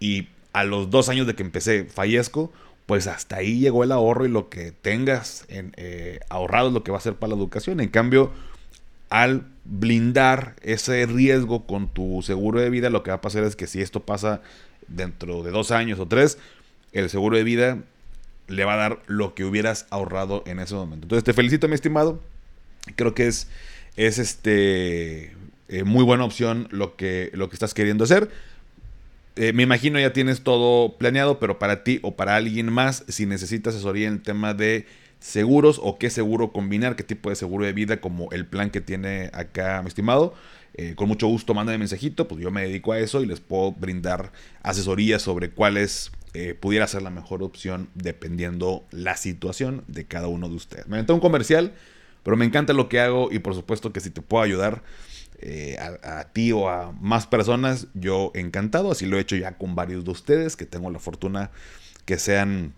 y 0.00 0.28
a 0.52 0.64
los 0.64 0.90
dos 0.90 1.08
años 1.08 1.26
de 1.26 1.34
que 1.34 1.42
empecé 1.42 1.84
fallezco, 1.84 2.52
pues 2.86 3.06
hasta 3.06 3.36
ahí 3.36 3.58
llegó 3.58 3.84
el 3.84 3.92
ahorro 3.92 4.26
y 4.26 4.28
lo 4.28 4.48
que 4.48 4.72
tengas 4.72 5.44
en, 5.48 5.72
eh, 5.76 6.20
ahorrado 6.28 6.68
es 6.68 6.74
lo 6.74 6.84
que 6.84 6.92
va 6.92 6.98
a 6.98 7.00
ser 7.00 7.14
para 7.14 7.30
la 7.30 7.36
educación. 7.36 7.80
En 7.80 7.88
cambio, 7.88 8.30
al 9.10 9.46
blindar 9.64 10.56
ese 10.62 11.06
riesgo 11.06 11.66
con 11.66 11.88
tu 11.88 12.22
seguro 12.22 12.60
de 12.60 12.70
vida, 12.70 12.90
lo 12.90 13.02
que 13.02 13.10
va 13.10 13.16
a 13.16 13.20
pasar 13.20 13.44
es 13.44 13.56
que 13.56 13.66
si 13.66 13.80
esto 13.80 14.00
pasa 14.00 14.42
dentro 14.88 15.42
de 15.42 15.50
dos 15.50 15.70
años 15.70 15.98
o 15.98 16.06
tres, 16.06 16.38
el 16.92 17.08
seguro 17.10 17.36
de 17.36 17.44
vida 17.44 17.78
le 18.48 18.64
va 18.64 18.74
a 18.74 18.76
dar 18.76 19.02
lo 19.06 19.34
que 19.34 19.44
hubieras 19.44 19.86
ahorrado 19.90 20.42
en 20.46 20.58
ese 20.58 20.74
momento. 20.74 21.04
Entonces 21.06 21.24
te 21.24 21.32
felicito, 21.32 21.68
mi 21.68 21.74
estimado. 21.74 22.20
Creo 22.96 23.14
que 23.14 23.26
es, 23.26 23.48
es 23.96 24.18
este, 24.18 25.32
eh, 25.68 25.84
muy 25.84 26.04
buena 26.04 26.24
opción 26.24 26.68
lo 26.70 26.96
que, 26.96 27.30
lo 27.32 27.48
que 27.48 27.56
estás 27.56 27.72
queriendo 27.72 28.04
hacer. 28.04 28.30
Eh, 29.36 29.52
me 29.52 29.62
imagino 29.62 29.98
ya 29.98 30.12
tienes 30.12 30.42
todo 30.42 30.96
planeado, 30.96 31.40
pero 31.40 31.58
para 31.58 31.82
ti 31.82 31.98
o 32.02 32.14
para 32.14 32.36
alguien 32.36 32.72
más, 32.72 33.04
si 33.08 33.26
necesitas 33.26 33.74
asesoría 33.74 34.06
en 34.06 34.14
el 34.14 34.22
tema 34.22 34.54
de 34.54 34.86
seguros 35.24 35.80
o 35.82 35.96
qué 35.98 36.10
seguro 36.10 36.52
combinar, 36.52 36.96
qué 36.96 37.02
tipo 37.02 37.30
de 37.30 37.36
seguro 37.36 37.64
de 37.64 37.72
vida, 37.72 37.98
como 37.98 38.30
el 38.30 38.44
plan 38.44 38.68
que 38.68 38.82
tiene 38.82 39.30
acá 39.32 39.80
mi 39.80 39.88
estimado, 39.88 40.34
eh, 40.74 40.94
con 40.96 41.08
mucho 41.08 41.28
gusto 41.28 41.54
mándame 41.54 41.78
mensajito, 41.78 42.28
pues 42.28 42.42
yo 42.42 42.50
me 42.50 42.62
dedico 42.62 42.92
a 42.92 42.98
eso 42.98 43.22
y 43.22 43.26
les 43.26 43.40
puedo 43.40 43.72
brindar 43.72 44.32
asesoría 44.62 45.18
sobre 45.18 45.48
cuáles 45.48 46.12
eh, 46.34 46.52
pudiera 46.52 46.86
ser 46.86 47.00
la 47.00 47.08
mejor 47.08 47.42
opción 47.42 47.88
dependiendo 47.94 48.84
la 48.90 49.16
situación 49.16 49.82
de 49.86 50.04
cada 50.04 50.28
uno 50.28 50.50
de 50.50 50.56
ustedes. 50.56 50.88
Me 50.88 50.98
meto 50.98 51.14
un 51.14 51.20
comercial, 51.20 51.72
pero 52.22 52.36
me 52.36 52.44
encanta 52.44 52.74
lo 52.74 52.90
que 52.90 53.00
hago 53.00 53.32
y 53.32 53.38
por 53.38 53.54
supuesto 53.54 53.94
que 53.94 54.00
si 54.00 54.10
te 54.10 54.20
puedo 54.20 54.42
ayudar, 54.42 54.82
eh, 55.38 55.78
a, 55.78 56.24
ti 56.32 56.52
o 56.52 56.68
a 56.68 56.92
más 56.92 57.26
personas, 57.26 57.86
yo 57.94 58.30
encantado. 58.34 58.92
Así 58.92 59.06
lo 59.06 59.16
he 59.16 59.20
hecho 59.20 59.36
ya 59.36 59.56
con 59.56 59.74
varios 59.74 60.04
de 60.04 60.10
ustedes, 60.10 60.56
que 60.56 60.66
tengo 60.66 60.90
la 60.90 60.98
fortuna 60.98 61.50
que 62.04 62.18
sean, 62.18 62.74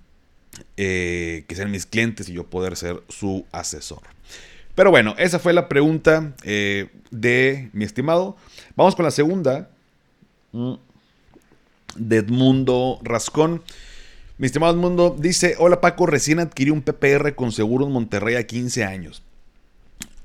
eh, 0.77 1.45
que 1.49 1.55
sean 1.55 1.71
mis 1.71 1.87
clientes 1.87 2.29
y 2.29 2.33
yo 2.33 2.45
poder 2.45 2.77
ser 2.77 3.03
su 3.09 3.47
asesor. 3.53 4.03
Pero 4.75 4.91
bueno, 4.91 5.15
esa 5.19 5.39
fue 5.39 5.53
la 5.53 5.69
pregunta 5.69 6.35
eh, 6.45 6.89
de 7.11 7.71
mi 7.73 7.85
estimado. 7.85 8.37
Vamos 8.77 8.95
con 8.95 9.05
la 9.05 9.11
segunda. 9.11 9.71
Mm, 10.53 10.75
de 11.97 12.17
Edmundo 12.19 12.99
Rascón. 13.03 13.63
Mi 14.39 14.47
estimado 14.47 14.75
Edmundo 14.75 15.17
dice, 15.19 15.55
hola 15.59 15.81
Paco, 15.81 16.07
recién 16.07 16.41
adquirí 16.41 16.71
un 16.71 16.83
PPR 16.83 17.35
con 17.35 17.53
seguro 17.53 17.87
en 17.87 17.93
Monterrey 17.93 18.37
a 18.37 18.47
15 18.47 18.85
años. 18.85 19.23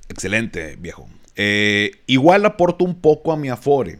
Excelente, 0.10 0.76
viejo. 0.76 1.08
Eh, 1.38 1.92
igual 2.08 2.46
aporto 2.46 2.84
un 2.84 3.00
poco 3.00 3.32
a 3.32 3.38
mi 3.38 3.50
Afore 3.50 4.00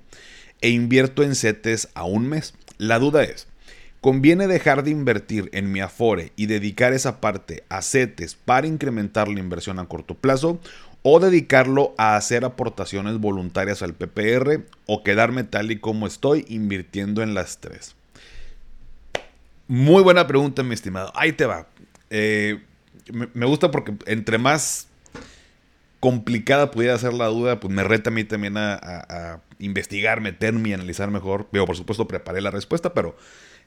e 0.60 0.70
invierto 0.70 1.24
en 1.24 1.36
CETES 1.36 1.90
a 1.94 2.04
un 2.04 2.28
mes. 2.28 2.54
La 2.78 3.00
duda 3.00 3.24
es, 3.24 3.48
¿conviene 4.02 4.48
dejar 4.48 4.84
de 4.84 4.92
invertir 4.92 5.50
en 5.54 5.72
mi 5.72 5.80
Afore 5.80 6.34
y 6.36 6.48
dedicar 6.48 6.94
esa 6.94 7.22
parte 7.22 7.64
a 7.70 7.82
CETES 7.82 8.36
para 8.36 8.68
incrementar 8.68 9.28
la 9.28 9.40
inversión 9.40 9.80
a 9.80 9.86
corto 9.86 10.16
plazo? 10.16 10.60
¿O 11.04 11.20
dedicarlo 11.20 11.96
a 11.98 12.16
hacer 12.16 12.46
aportaciones 12.46 13.18
voluntarias 13.18 13.82
al 13.82 13.94
PPR? 13.94 14.66
¿O 14.86 15.04
quedarme 15.04 15.44
tal 15.44 15.72
y 15.72 15.80
como 15.80 16.06
estoy 16.06 16.46
invirtiendo 16.48 17.24
en 17.24 17.34
las 17.34 17.60
tres? 17.60 17.96
Muy 19.68 20.04
buena 20.04 20.28
pregunta, 20.28 20.62
mi 20.62 20.74
estimado. 20.74 21.12
Ahí 21.16 21.32
te 21.32 21.46
va. 21.46 21.68
Eh, 22.10 22.62
me 23.34 23.46
gusta 23.46 23.72
porque 23.72 23.96
entre 24.06 24.38
más 24.38 24.88
complicada 26.02 26.72
pudiera 26.72 26.98
ser 26.98 27.14
la 27.14 27.28
duda, 27.28 27.60
pues 27.60 27.72
me 27.72 27.84
reta 27.84 28.10
a 28.10 28.14
mí 28.14 28.24
también 28.24 28.56
a, 28.58 29.40
investigar, 29.60 30.20
meterme 30.20 30.70
y 30.70 30.74
analizar 30.74 31.12
mejor. 31.12 31.48
Veo, 31.52 31.66
por 31.66 31.78
supuesto, 31.78 32.08
preparé 32.08 32.42
la 32.42 32.50
respuesta, 32.50 32.94
pero 32.94 33.16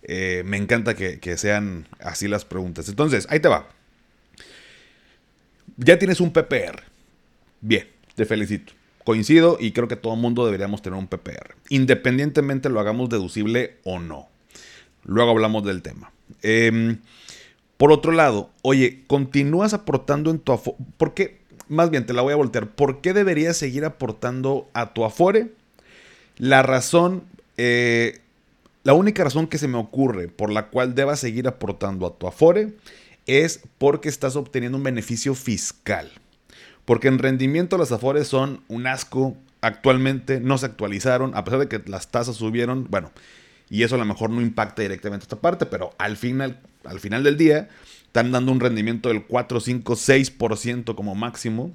eh, 0.04 0.42
me 0.44 0.56
encanta 0.56 0.94
que, 0.94 1.36
sean 1.36 1.86
así 2.00 2.28
las 2.28 2.44
preguntas. 2.44 2.88
Entonces, 2.88 3.26
ahí 3.30 3.40
te 3.40 3.48
va. 3.48 3.68
Ya 5.76 5.98
tienes 5.98 6.20
un 6.20 6.32
PPR. 6.32 6.82
Bien, 7.60 7.88
te 8.14 8.24
felicito. 8.24 8.72
Coincido 9.04 9.58
y 9.60 9.72
creo 9.72 9.88
que 9.88 9.96
todo 9.96 10.16
mundo 10.16 10.46
deberíamos 10.46 10.80
tener 10.80 10.98
un 10.98 11.08
PPR, 11.08 11.56
independientemente 11.68 12.70
lo 12.70 12.80
hagamos 12.80 13.10
deducible 13.10 13.76
o 13.84 13.98
no. 13.98 14.30
Luego 15.04 15.32
hablamos 15.32 15.62
del 15.64 15.82
tema. 15.82 16.10
Em, 16.40 17.00
por 17.76 17.92
otro 17.92 18.12
lado, 18.12 18.50
oye, 18.62 19.04
continúas 19.06 19.74
aportando 19.74 20.30
en 20.30 20.38
tu... 20.38 20.58
¿Por 20.96 21.12
qué? 21.12 21.44
más 21.68 21.90
bien 21.90 22.06
te 22.06 22.12
la 22.12 22.22
voy 22.22 22.32
a 22.32 22.36
voltear. 22.36 22.68
¿Por 22.68 23.00
qué 23.00 23.12
deberías 23.12 23.56
seguir 23.56 23.84
aportando 23.84 24.68
a 24.74 24.92
tu 24.92 25.04
Afore? 25.04 25.52
La 26.36 26.62
razón, 26.62 27.24
eh, 27.56 28.20
la 28.84 28.92
única 28.92 29.24
razón 29.24 29.46
que 29.46 29.58
se 29.58 29.66
me 29.66 29.78
ocurre 29.78 30.28
por 30.28 30.50
la 30.50 30.68
cual 30.68 30.94
debas 30.94 31.18
seguir 31.18 31.48
aportando 31.48 32.06
a 32.06 32.16
tu 32.18 32.26
Afore 32.26 32.74
es 33.26 33.60
porque 33.78 34.10
estás 34.10 34.36
obteniendo 34.36 34.76
un 34.76 34.84
beneficio 34.84 35.34
fiscal. 35.34 36.12
Porque 36.84 37.08
en 37.08 37.18
rendimiento 37.18 37.78
las 37.78 37.92
Afores 37.92 38.28
son 38.28 38.62
un 38.68 38.86
asco. 38.86 39.36
Actualmente 39.62 40.38
no 40.38 40.58
se 40.58 40.66
actualizaron, 40.66 41.34
a 41.34 41.44
pesar 41.44 41.60
de 41.60 41.68
que 41.68 41.82
las 41.90 42.10
tasas 42.10 42.36
subieron. 42.36 42.86
Bueno, 42.90 43.10
y 43.70 43.84
eso 43.84 43.94
a 43.94 43.98
lo 43.98 44.04
mejor 44.04 44.28
no 44.28 44.42
impacta 44.42 44.82
directamente 44.82 45.24
esta 45.24 45.40
parte, 45.40 45.64
pero 45.64 45.94
al 45.96 46.18
final, 46.18 46.60
al 46.84 47.00
final 47.00 47.24
del 47.24 47.38
día 47.38 47.70
están 48.04 48.32
dando 48.32 48.52
un 48.52 48.60
rendimiento 48.60 49.08
del 49.08 49.24
4, 49.24 49.60
5, 49.60 49.94
6% 49.94 50.94
como 50.94 51.14
máximo. 51.14 51.72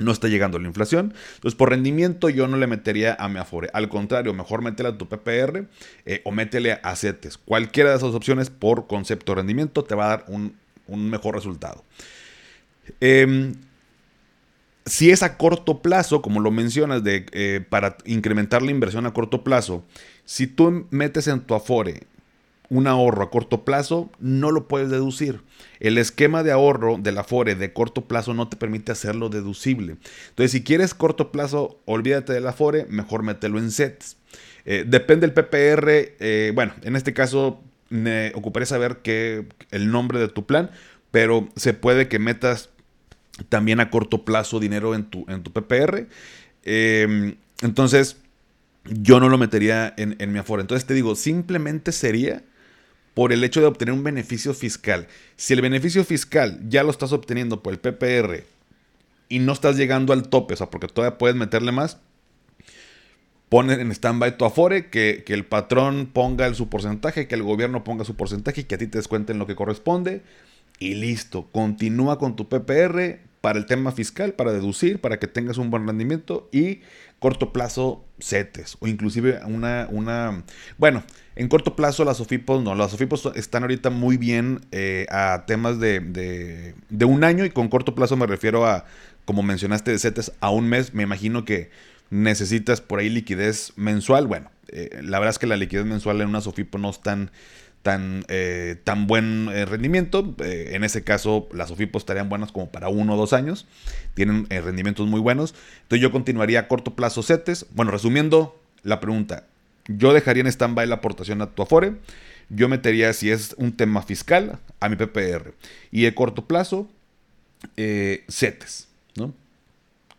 No 0.00 0.12
está 0.12 0.28
llegando 0.28 0.58
la 0.58 0.66
inflación. 0.66 1.14
Entonces, 1.34 1.56
por 1.56 1.70
rendimiento, 1.70 2.28
yo 2.28 2.48
no 2.48 2.56
le 2.56 2.66
metería 2.66 3.16
a 3.18 3.28
mi 3.28 3.38
Afore. 3.38 3.70
Al 3.72 3.88
contrario, 3.88 4.34
mejor 4.34 4.62
métele 4.62 4.88
a 4.88 4.98
tu 4.98 5.08
PPR 5.08 5.66
eh, 6.06 6.22
o 6.24 6.32
métele 6.32 6.80
a 6.82 6.96
CETES. 6.96 7.38
Cualquiera 7.38 7.90
de 7.90 7.96
esas 7.96 8.14
opciones, 8.14 8.50
por 8.50 8.86
concepto 8.86 9.32
de 9.32 9.36
rendimiento, 9.36 9.84
te 9.84 9.94
va 9.94 10.06
a 10.06 10.08
dar 10.08 10.24
un, 10.28 10.56
mejor 10.88 11.36
resultado. 11.36 11.84
Em, 13.00 13.54
si 14.86 15.10
es 15.10 15.22
a 15.22 15.36
corto 15.36 15.82
plazo, 15.82 16.22
como 16.22 16.40
lo 16.40 16.50
mencionas, 16.50 17.04
de, 17.04 17.26
eh, 17.30 17.64
para 17.68 17.96
incrementar 18.06 18.62
la 18.62 18.72
inversión 18.72 19.06
a 19.06 19.12
corto 19.12 19.44
plazo, 19.44 19.84
si 20.24 20.46
tú 20.46 20.86
metes 20.90 21.28
en 21.28 21.40
tu 21.40 21.54
Afore 21.54 22.06
un 22.70 22.86
ahorro 22.86 23.24
a 23.24 23.30
corto 23.30 23.64
plazo, 23.64 24.10
no 24.20 24.52
lo 24.52 24.68
puedes 24.68 24.90
deducir. 24.90 25.42
El 25.80 25.98
esquema 25.98 26.44
de 26.44 26.52
ahorro 26.52 26.98
del 26.98 27.18
Afore 27.18 27.56
de 27.56 27.72
corto 27.72 28.06
plazo 28.06 28.32
no 28.32 28.48
te 28.48 28.56
permite 28.56 28.92
hacerlo 28.92 29.28
deducible. 29.28 29.96
Entonces, 30.28 30.52
si 30.52 30.62
quieres 30.62 30.94
corto 30.94 31.32
plazo, 31.32 31.80
olvídate 31.84 32.32
del 32.32 32.46
Afore, 32.46 32.86
mejor 32.88 33.24
mételo 33.24 33.58
en 33.58 33.72
sets. 33.72 34.16
Eh, 34.64 34.84
depende 34.86 35.26
del 35.26 35.34
PPR. 35.34 36.14
Eh, 36.20 36.52
bueno, 36.54 36.72
en 36.82 36.94
este 36.94 37.12
caso 37.12 37.60
me 37.88 38.30
ocuparé 38.36 38.66
saber 38.66 38.98
que 38.98 39.48
el 39.72 39.90
nombre 39.90 40.20
de 40.20 40.28
tu 40.28 40.46
plan, 40.46 40.70
pero 41.10 41.48
se 41.56 41.74
puede 41.74 42.06
que 42.06 42.20
metas 42.20 42.70
también 43.48 43.80
a 43.80 43.90
corto 43.90 44.24
plazo 44.24 44.60
dinero 44.60 44.94
en 44.94 45.10
tu, 45.10 45.26
en 45.28 45.42
tu 45.42 45.52
PPR. 45.52 46.06
Em, 46.62 47.34
entonces, 47.62 48.18
yo 48.84 49.18
no 49.18 49.28
lo 49.28 49.38
metería 49.38 49.92
en 49.96 50.32
mi 50.32 50.38
Afore. 50.38 50.62
Entonces 50.62 50.86
te 50.86 50.94
digo, 50.94 51.16
simplemente 51.16 51.90
sería 51.90 52.44
por 53.14 53.32
el 53.32 53.44
hecho 53.44 53.60
de 53.60 53.66
obtener 53.66 53.94
un 53.94 54.04
beneficio 54.04 54.54
fiscal. 54.54 55.08
Si 55.36 55.52
el 55.54 55.60
beneficio 55.60 56.04
fiscal 56.04 56.60
ya 56.68 56.82
lo 56.82 56.90
estás 56.90 57.12
obteniendo 57.12 57.62
por 57.62 57.72
el 57.72 57.80
PPR 57.80 58.44
y 59.28 59.38
no 59.38 59.52
estás 59.52 59.76
llegando 59.76 60.12
al 60.12 60.28
tope, 60.28 60.54
o 60.54 60.56
sea, 60.56 60.70
porque 60.70 60.88
todavía 60.88 61.18
puedes 61.18 61.36
meterle 61.36 61.72
más, 61.72 61.98
pon 63.48 63.70
en 63.70 63.90
stand-by 63.90 64.36
tu 64.36 64.44
Afore, 64.44 64.90
que, 64.90 65.24
que, 65.26 65.34
el 65.34 65.44
patrón 65.44 66.08
ponga 66.12 66.52
su 66.54 66.68
porcentaje, 66.68 67.26
que 67.26 67.34
el 67.34 67.42
gobierno 67.42 67.84
ponga 67.84 68.04
su 68.04 68.14
porcentaje 68.14 68.62
y 68.62 68.64
que 68.64 68.76
a 68.76 68.78
ti 68.78 68.86
te 68.86 68.98
descuenten 68.98 69.38
lo 69.38 69.46
que 69.46 69.56
corresponde. 69.56 70.22
Y 70.78 70.94
listo, 70.94 71.48
continúa 71.52 72.18
con 72.18 72.36
tu 72.36 72.48
PPR 72.48 73.18
para 73.40 73.58
el 73.58 73.66
tema 73.66 73.92
fiscal, 73.92 74.32
para 74.34 74.52
deducir, 74.52 75.00
para 75.00 75.18
que 75.18 75.26
tengas 75.26 75.58
un 75.58 75.70
buen 75.70 75.86
rendimiento 75.86 76.48
y 76.52 76.80
corto 77.20 77.52
plazo 77.52 78.04
CETES 78.18 78.78
o 78.80 78.88
inclusive 78.88 79.40
una, 79.44 79.86
una 79.90 80.42
bueno, 80.78 81.04
en 81.36 81.48
corto 81.48 81.76
plazo 81.76 82.04
las 82.04 82.20
OFIPOS 82.20 82.62
no, 82.64 82.74
las 82.74 82.92
OFIPOS 82.94 83.32
están 83.36 83.62
ahorita 83.62 83.90
muy 83.90 84.16
bien 84.16 84.66
eh, 84.72 85.06
a 85.10 85.44
temas 85.46 85.78
de, 85.78 86.00
de, 86.00 87.04
un 87.04 87.22
año 87.22 87.44
y 87.44 87.50
con 87.50 87.68
corto 87.68 87.94
plazo 87.94 88.16
me 88.16 88.26
refiero 88.26 88.66
a, 88.66 88.86
como 89.26 89.42
mencionaste, 89.42 89.92
de 89.92 89.98
CETES 89.98 90.32
a 90.40 90.50
un 90.50 90.68
mes, 90.68 90.94
me 90.94 91.02
imagino 91.02 91.44
que 91.44 91.70
necesitas 92.08 92.80
por 92.80 92.98
ahí 92.98 93.10
liquidez 93.10 93.74
mensual, 93.76 94.26
bueno, 94.26 94.50
eh, 94.68 95.00
la 95.02 95.18
verdad 95.18 95.30
es 95.30 95.38
que 95.38 95.46
la 95.46 95.56
liquidez 95.56 95.84
mensual 95.84 96.20
en 96.22 96.28
una 96.28 96.40
SOFIPO 96.40 96.78
no 96.78 96.90
es 96.90 97.00
tan 97.00 97.30
tan, 97.82 98.24
eh, 98.28 98.76
tan 98.84 99.06
buen 99.06 99.48
eh, 99.48 99.64
rendimiento. 99.64 100.34
Eh, 100.42 100.70
en 100.72 100.84
ese 100.84 101.02
caso, 101.02 101.48
las 101.52 101.70
OFIPOS 101.70 102.02
estarían 102.02 102.28
buenas 102.28 102.52
como 102.52 102.70
para 102.70 102.88
uno 102.88 103.14
o 103.14 103.16
dos 103.16 103.32
años. 103.32 103.66
Tienen 104.14 104.46
rendimientos 104.48 105.06
muy 105.06 105.20
buenos. 105.20 105.54
Entonces 105.82 106.02
yo 106.02 106.12
continuaría 106.12 106.60
a 106.60 106.68
corto 106.68 106.94
plazo 106.94 107.22
CETES. 107.22 107.66
Bueno, 107.70 107.90
resumiendo 107.90 108.60
la 108.82 109.00
pregunta, 109.00 109.46
yo 109.88 110.12
dejaría 110.12 110.42
en 110.42 110.48
stand-by 110.48 110.86
la 110.86 110.96
aportación 110.96 111.42
a 111.42 111.50
tu 111.50 111.62
Afore. 111.62 111.94
yo 112.48 112.68
metería, 112.68 113.12
si 113.12 113.30
es 113.30 113.54
un 113.58 113.72
tema 113.76 114.02
fiscal, 114.02 114.58
a 114.80 114.88
mi 114.88 114.96
PPR. 114.96 115.54
Y 115.90 116.02
de 116.02 116.14
corto 116.14 116.46
plazo, 116.46 116.88
CETES, 117.76 118.88
¿no? 119.16 119.32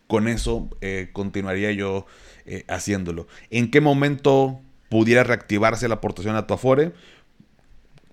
Con 0.06 0.28
eso 0.28 0.68
continuaría 1.12 1.72
yo 1.72 2.06
haciéndolo. 2.68 3.26
¿En 3.50 3.70
qué 3.70 3.80
momento 3.80 4.60
pudiera 4.88 5.24
reactivarse 5.24 5.88
la 5.88 5.96
aportación 5.96 6.36
a 6.36 6.46
tu 6.46 6.54
Afore? 6.54 6.92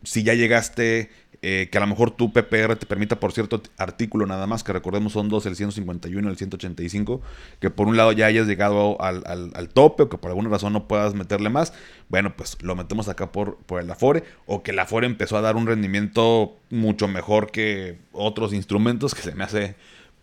Si 0.03 0.24
ya 0.24 0.34
llegaste 0.34 1.10
eh, 1.41 1.70
que 1.72 1.77
a 1.77 1.82
lo 1.82 1.88
mejor 1.88 2.12
tu 2.12 2.34
PPR 2.34 2.75
te 2.75 2.86
permita 2.86 3.18
por 3.18 3.32
cierto 3.32 3.62
artículo 3.77 4.25
nada 4.25 4.46
más, 4.46 4.62
que 4.65 4.74
recordemos 4.74 5.13
son 5.13 5.29
dos, 5.29 5.46
el 5.46 5.56
151 5.56 6.27
y 6.27 6.32
el 6.32 6.38
185, 6.38 7.22
que 7.62 7.70
por 7.70 7.88
un 7.88 7.96
lado 7.96 8.12
ya 8.12 8.25
hayas 8.25 8.46
llegado 8.46 9.01
al, 9.01 9.70
tope 9.74 10.03
o 10.03 10.10
que 10.10 10.18
por 10.18 10.32
alguna 10.32 10.50
razón 10.50 10.74
no 10.74 10.89
puedas 10.89 11.13
meterle 11.13 11.50
más, 11.50 11.72
bueno, 12.10 12.36
pues 12.36 12.58
lo 12.62 12.75
metemos 12.75 13.08
acá 13.08 13.32
por, 13.32 13.56
por 13.60 13.82
el 13.82 13.89
Afore, 13.89 14.25
o 14.48 14.63
que 14.63 14.72
el 14.72 14.79
Afore 14.79 15.08
empezó 15.08 15.38
a 15.38 15.41
dar 15.41 15.56
un 15.56 15.65
rendimiento 15.65 16.58
mucho 16.70 17.08
mejor 17.08 17.51
que 17.51 17.98
otros 18.12 18.51
instrumentos, 18.51 19.15
que 19.15 19.22
se 19.22 19.34
me 19.34 19.46
hace 19.46 19.75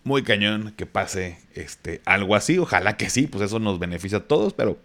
muy 0.04 0.22
cañón 0.22 0.74
que 0.76 0.84
pase 0.84 1.38
este, 1.54 2.02
algo 2.04 2.36
así, 2.36 2.58
ojalá 2.58 2.98
que 2.98 3.08
sí, 3.08 3.26
pues 3.26 3.42
eso 3.42 3.58
nos 3.58 3.78
beneficia 3.78 4.18
a 4.18 4.24
todos, 4.24 4.52
pero, 4.52 4.78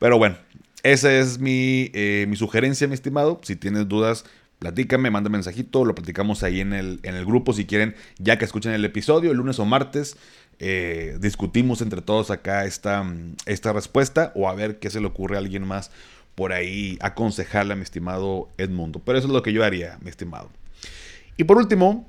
pero 0.00 0.18
bueno, 0.18 0.36
esa 0.82 1.12
es 1.12 1.38
mi, 1.38 1.90
eh, 1.94 2.26
mi 2.28 2.36
sugerencia, 2.36 2.88
mi 2.88 2.94
estimado, 2.94 3.40
si 3.42 3.56
tienes 3.56 3.88
dudas 3.88 4.24
platícame, 4.60 5.10
manda 5.10 5.30
mensajito, 5.30 5.84
lo 5.84 5.94
platicamos 5.94 6.44
ahí 6.44 6.60
en 6.60 6.74
el, 6.74 7.00
en 7.02 7.16
el 7.16 7.24
grupo 7.24 7.52
si 7.52 7.64
quieren, 7.64 7.96
ya 8.18 8.38
que 8.38 8.44
escuchen 8.44 8.72
el 8.72 8.84
episodio, 8.84 9.32
el 9.32 9.38
lunes 9.38 9.58
o 9.58 9.64
martes, 9.64 10.16
eh, 10.58 11.16
discutimos 11.18 11.80
entre 11.80 12.02
todos 12.02 12.30
acá 12.30 12.66
esta, 12.66 13.02
esta 13.46 13.72
respuesta 13.72 14.32
o 14.34 14.48
a 14.48 14.54
ver 14.54 14.78
qué 14.78 14.90
se 14.90 15.00
le 15.00 15.06
ocurre 15.06 15.36
a 15.36 15.38
alguien 15.38 15.66
más 15.66 15.90
por 16.34 16.52
ahí 16.52 16.98
aconsejarle 17.00 17.72
a 17.72 17.76
mi 17.76 17.82
estimado 17.82 18.48
Edmundo. 18.58 19.00
Pero 19.00 19.18
eso 19.18 19.26
es 19.26 19.32
lo 19.32 19.42
que 19.42 19.54
yo 19.54 19.64
haría, 19.64 19.98
mi 20.02 20.10
estimado. 20.10 20.50
Y 21.38 21.44
por 21.44 21.56
último, 21.56 22.06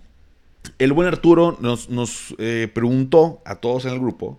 el 0.77 0.91
buen 0.91 1.07
Arturo 1.07 1.57
nos, 1.61 1.89
nos 1.89 2.35
eh, 2.37 2.69
preguntó 2.73 3.41
a 3.45 3.55
todos 3.55 3.85
en 3.85 3.93
el 3.93 3.99
grupo. 3.99 4.37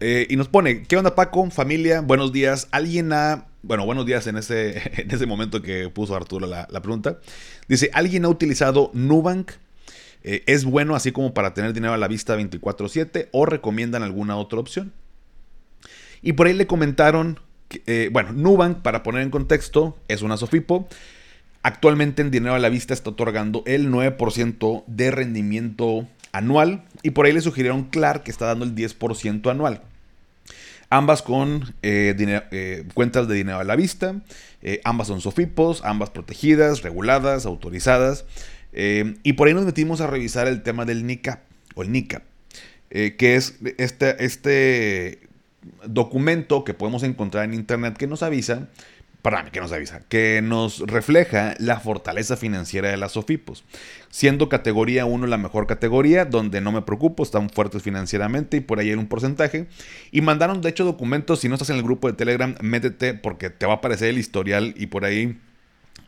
Eh, 0.00 0.26
y 0.30 0.36
nos 0.36 0.48
pone, 0.48 0.82
¿qué 0.84 0.96
onda 0.96 1.14
Paco? 1.14 1.50
Familia, 1.50 2.00
buenos 2.00 2.32
días. 2.32 2.68
¿Alguien 2.72 3.12
ha 3.12 3.46
bueno, 3.62 3.84
buenos 3.84 4.06
días 4.06 4.26
en 4.26 4.36
ese, 4.36 4.78
en 5.02 5.10
ese 5.10 5.26
momento 5.26 5.62
que 5.62 5.88
puso 5.90 6.16
Arturo 6.16 6.46
la, 6.46 6.66
pregunta. 6.66 7.18
Dice, 7.68 7.90
¿alguien 7.92 8.24
ha 8.24 8.28
utilizado 8.28 8.90
Nubank? 8.94 9.52
Eh, 10.22 10.42
¿Es 10.46 10.64
bueno 10.64 10.94
así 10.94 11.12
como 11.12 11.32
para 11.32 11.54
tener 11.54 11.72
dinero 11.72 11.94
a 11.94 11.98
la 11.98 12.08
vista 12.08 12.36
24/7 12.36 13.28
o 13.32 13.46
recomiendan 13.46 14.02
alguna 14.02 14.36
otra 14.36 14.58
opción? 14.58 14.92
Y 16.22 16.34
por 16.34 16.46
ahí 16.46 16.54
le 16.54 16.66
comentaron, 16.66 17.40
eh, 17.86 18.10
bueno, 18.12 18.32
Nubank, 18.32 18.82
para 18.82 19.02
poner 19.02 19.22
en 19.22 19.30
contexto, 19.30 19.98
es 20.08 20.22
una 20.22 20.36
Sofipo. 20.36 20.88
Actualmente 21.62 22.22
en 22.22 22.30
dinero 22.30 22.54
a 22.54 22.58
la 22.58 22.70
vista 22.70 22.94
está 22.94 23.10
otorgando 23.10 23.62
el 23.66 23.90
9% 23.90 24.84
de 24.86 25.10
rendimiento 25.10 26.06
anual 26.32 26.84
y 27.02 27.10
por 27.10 27.26
ahí 27.26 27.32
le 27.32 27.40
sugirieron 27.40 27.84
Clark 27.84 28.22
que 28.22 28.30
está 28.30 28.46
dando 28.46 28.64
el 28.64 28.74
10% 28.74 29.50
anual. 29.50 29.82
Ambas 30.92 31.22
con 31.22 31.74
eh, 31.82 32.16
eh, 32.50 32.84
cuentas 32.94 33.28
de 33.28 33.36
dinero 33.36 33.60
a 33.60 33.64
la 33.64 33.76
vista, 33.76 34.20
eh, 34.60 34.80
ambas 34.84 35.06
son 35.06 35.20
SOFIPOS, 35.20 35.82
ambas 35.84 36.10
protegidas, 36.10 36.82
reguladas, 36.82 37.46
autorizadas, 37.46 38.24
y 38.72 39.32
por 39.32 39.48
ahí 39.48 39.54
nos 39.54 39.64
metimos 39.64 40.00
a 40.00 40.06
revisar 40.06 40.46
el 40.46 40.62
tema 40.62 40.84
del 40.84 41.04
NICAP, 41.04 41.40
o 41.74 41.82
el 41.82 42.06
que 42.90 43.36
es 43.36 43.58
este, 43.78 44.24
este 44.24 45.28
documento 45.84 46.62
que 46.62 46.72
podemos 46.72 47.02
encontrar 47.02 47.44
en 47.44 47.54
internet 47.54 47.96
que 47.96 48.06
nos 48.06 48.22
avisa 48.22 48.68
para 49.22 49.44
que 49.50 49.60
nos 49.60 49.72
avisa, 49.72 50.00
que 50.08 50.40
nos 50.42 50.80
refleja 50.80 51.54
la 51.58 51.78
fortaleza 51.80 52.36
financiera 52.36 52.88
de 52.88 52.96
las 52.96 53.12
SOFIPOS, 53.12 53.64
siendo 54.08 54.48
categoría 54.48 55.04
1 55.04 55.26
la 55.26 55.36
mejor 55.36 55.66
categoría, 55.66 56.24
donde 56.24 56.60
no 56.60 56.72
me 56.72 56.82
preocupo, 56.82 57.22
están 57.22 57.50
fuertes 57.50 57.82
financieramente 57.82 58.56
y 58.56 58.60
por 58.60 58.78
ahí 58.78 58.90
hay 58.90 58.94
un 58.94 59.06
porcentaje. 59.06 59.66
Y 60.10 60.22
mandaron 60.22 60.60
de 60.62 60.70
hecho 60.70 60.84
documentos, 60.84 61.40
si 61.40 61.48
no 61.48 61.54
estás 61.54 61.70
en 61.70 61.76
el 61.76 61.82
grupo 61.82 62.08
de 62.08 62.14
Telegram, 62.14 62.54
métete 62.62 63.14
porque 63.14 63.50
te 63.50 63.66
va 63.66 63.74
a 63.74 63.76
aparecer 63.76 64.08
el 64.08 64.18
historial 64.18 64.74
y 64.76 64.86
por 64.86 65.04
ahí, 65.04 65.38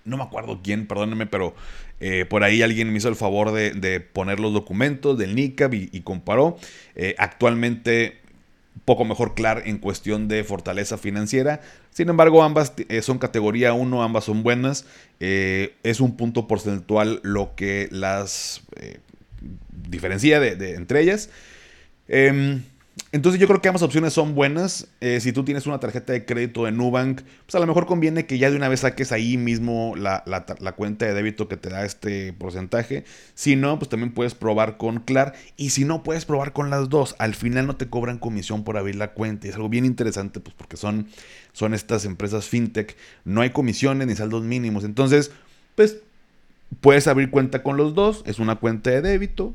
no 0.05 0.17
me 0.17 0.23
acuerdo 0.23 0.61
quién, 0.63 0.87
perdónenme, 0.87 1.27
pero 1.27 1.55
eh, 2.01 2.25
por 2.25 2.43
ahí 2.45 2.63
alguien 2.63 2.91
me 2.91 2.99
hizo 2.99 3.09
el 3.09 3.15
favor 3.15 3.53
de, 3.53 4.01
poner 4.01 4.41
los 4.41 4.53
documentos 4.53 5.19
del 5.19 5.35
NICAB 5.35 5.75
y, 5.75 6.01
comparó. 6.01 6.57
Eh, 6.97 7.15
actualmente 7.19 8.22
poco 8.85 9.05
mejor 9.05 9.35
claro 9.35 9.63
en 9.65 9.79
cuestión 9.79 10.29
de 10.29 10.45
fortaleza 10.45 10.99
financiera. 10.99 11.61
Sin 11.91 12.09
embargo, 12.09 12.43
ambas 12.43 12.73
eh, 12.89 13.03
son 13.03 13.19
categoría 13.19 13.75
1, 13.75 14.03
ambas 14.03 14.25
son 14.25 14.43
buenas. 14.43 14.87
Eh, 15.21 15.75
es 15.83 16.01
un 16.01 16.17
punto 16.17 16.49
porcentual 16.49 17.21
lo 17.23 17.55
que 17.55 17.89
las 17.91 18.63
eh, 18.77 18.99
diferencia 19.71 20.41
de, 20.41 20.75
entre 20.75 21.01
ellas. 21.01 21.31
Em, 22.09 22.63
entonces 23.11 23.41
yo 23.41 23.47
creo 23.47 23.61
que 23.61 23.69
ambas 23.69 23.83
opciones 23.83 24.13
son 24.13 24.35
buenas. 24.35 24.89
Eh, 25.01 25.21
si 25.21 25.33
tú 25.33 25.45
tienes 25.45 25.67
una 25.67 25.81
tarjeta 25.81 26.13
de 26.13 26.25
crédito 26.25 26.67
en 26.67 26.77
Nubank, 26.77 27.23
pues 27.47 27.55
a 27.55 27.59
lo 27.59 27.67
mejor 27.67 27.87
conviene 27.87 28.27
que 28.27 28.39
ya 28.39 28.51
de 28.51 28.57
una 28.57 28.69
vez 28.69 28.81
saques 28.81 29.13
ahí 29.13 29.37
mismo 29.37 29.95
la, 29.97 30.25
cuenta 30.77 31.07
de 31.07 31.15
débito 31.15 31.49
que 31.49 31.57
te 31.57 31.71
da 31.71 31.85
este 31.85 32.33
porcentaje. 32.35 33.05
Si 33.35 33.57
no, 33.57 33.79
pues 33.79 33.89
también 33.89 34.13
puedes 34.13 34.35
probar 34.35 34.77
con 34.77 35.01
Clar. 35.01 35.35
Y 35.57 35.71
si 35.71 35.85
no, 35.85 36.03
puedes 36.03 36.25
probar 36.27 36.53
con 36.53 36.71
las 36.71 36.89
dos. 36.89 37.15
Al 37.19 37.35
final 37.35 37.67
no 37.67 37.77
te 37.77 37.89
cobran 37.89 38.19
comisión 38.19 38.65
por 38.65 38.77
abrir 38.77 38.97
la 38.97 39.13
cuenta. 39.13 39.47
Y 39.47 39.51
es 39.51 39.57
algo 39.57 39.69
bien 39.69 39.85
interesante, 39.85 40.41
pues 40.41 40.55
porque 40.55 40.77
son, 40.77 41.09
son 41.53 41.75
estas 41.75 42.05
empresas 42.05 42.47
fintech. 42.47 42.97
No 43.25 43.41
hay 43.41 43.51
comisiones 43.51 44.07
ni 44.07 44.17
saldos 44.17 44.43
mínimos. 44.43 44.85
Entonces, 44.85 45.33
pues 45.77 45.99
puedes 46.81 47.07
abrir 47.07 47.31
cuenta 47.31 47.63
con 47.63 47.77
los 47.79 47.95
dos. 47.95 48.23
Es 48.27 48.39
una 48.39 48.57
cuenta 48.57 48.91
de 48.91 49.01
débito 49.03 49.55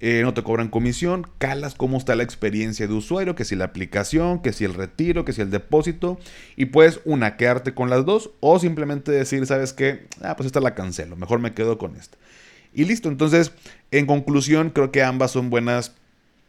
eh, 0.00 0.22
no 0.22 0.34
te 0.34 0.42
cobran 0.42 0.68
comisión, 0.68 1.26
calas 1.38 1.74
cómo 1.74 1.98
está 1.98 2.16
la 2.16 2.24
experiencia 2.24 2.86
de 2.86 2.92
usuario, 2.92 3.36
que 3.36 3.44
si 3.44 3.54
la 3.54 3.66
aplicación, 3.66 4.42
que 4.42 4.52
si 4.52 4.64
el 4.64 4.74
retiro, 4.74 5.24
que 5.24 5.32
si 5.32 5.40
el 5.40 5.50
depósito, 5.50 6.18
y 6.56 6.66
puedes 6.66 7.00
una 7.04 7.36
quedarte 7.36 7.74
con 7.74 7.90
las 7.90 8.04
dos 8.04 8.30
o 8.40 8.58
simplemente 8.58 9.12
decir, 9.12 9.46
¿sabes 9.46 9.72
qué? 9.72 10.06
Ah, 10.20 10.36
pues 10.36 10.46
esta 10.46 10.60
la 10.60 10.74
cancelo, 10.74 11.16
mejor 11.16 11.38
me 11.38 11.54
quedo 11.54 11.78
con 11.78 11.96
esta. 11.96 12.18
Y 12.74 12.84
listo, 12.86 13.08
entonces, 13.08 13.52
en 13.92 14.06
conclusión, 14.06 14.70
creo 14.70 14.90
que 14.90 15.02
ambas 15.02 15.30
son 15.30 15.48
buenas. 15.48 15.94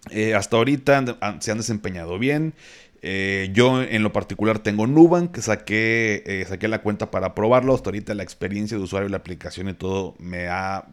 Eh, 0.09 0.33
hasta 0.33 0.57
ahorita 0.57 1.17
se 1.39 1.51
han 1.51 1.57
desempeñado 1.57 2.17
bien. 2.17 2.55
Eh, 3.03 3.51
yo 3.53 3.83
en 3.83 4.01
lo 4.01 4.11
particular 4.11 4.57
tengo 4.57 4.87
Nubank, 4.87 5.37
saqué, 5.37 6.45
saqué 6.49 6.67
la 6.67 6.81
cuenta 6.81 7.11
para 7.11 7.35
probarlo. 7.35 7.75
Hasta 7.75 7.89
ahorita 7.89 8.15
la 8.15 8.23
experiencia 8.23 8.75
de 8.75 8.83
usuario, 8.83 9.07
la 9.07 9.17
aplicación 9.17 9.69
y 9.69 9.73
todo 9.73 10.15
me 10.17 10.47
ha 10.47 10.85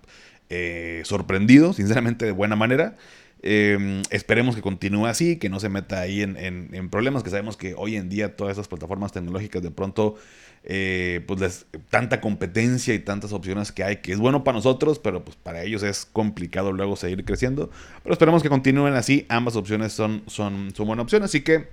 eh, 0.54 1.00
sorprendido, 1.06 1.72
sinceramente, 1.72 2.26
de 2.26 2.32
buena 2.32 2.56
manera. 2.56 2.94
Em, 3.40 4.02
esperemos 4.10 4.54
que 4.54 4.60
continúe 4.60 5.06
así, 5.06 5.36
que 5.36 5.48
no 5.48 5.58
se 5.60 5.70
meta 5.70 6.00
ahí 6.00 6.20
en, 6.20 6.90
problemas, 6.90 7.22
que 7.22 7.30
sabemos 7.30 7.56
que 7.56 7.74
hoy 7.74 7.96
en 7.96 8.10
día 8.10 8.36
todas 8.36 8.52
esas 8.52 8.68
plataformas 8.68 9.12
tecnológicas 9.12 9.62
de 9.62 9.70
pronto, 9.70 10.16
eh, 10.64 11.24
pues 11.26 11.64
tanta 11.88 12.20
competencia 12.20 12.92
y 12.92 12.98
tantas 12.98 13.32
opciones 13.32 13.72
que 13.72 13.82
hay, 13.82 13.96
que 13.96 14.12
es 14.12 14.18
bueno 14.18 14.44
para 14.44 14.58
nosotros, 14.58 14.98
pero 14.98 15.24
pues 15.24 15.38
para 15.38 15.62
ellos 15.62 15.82
es 15.82 16.04
complicado 16.04 16.70
luego 16.70 16.96
seguir 16.96 17.24
creciendo. 17.24 17.70
Pero 18.02 18.12
esperemos 18.12 18.42
que 18.42 18.50
continúen 18.50 18.92
así, 18.92 19.24
ambas 19.30 19.56
opciones 19.56 19.94
son, 19.94 20.22
son, 20.26 20.70
son 20.76 20.86
buena 20.86 21.02
opción, 21.02 21.22
así 21.22 21.40
que 21.40 21.66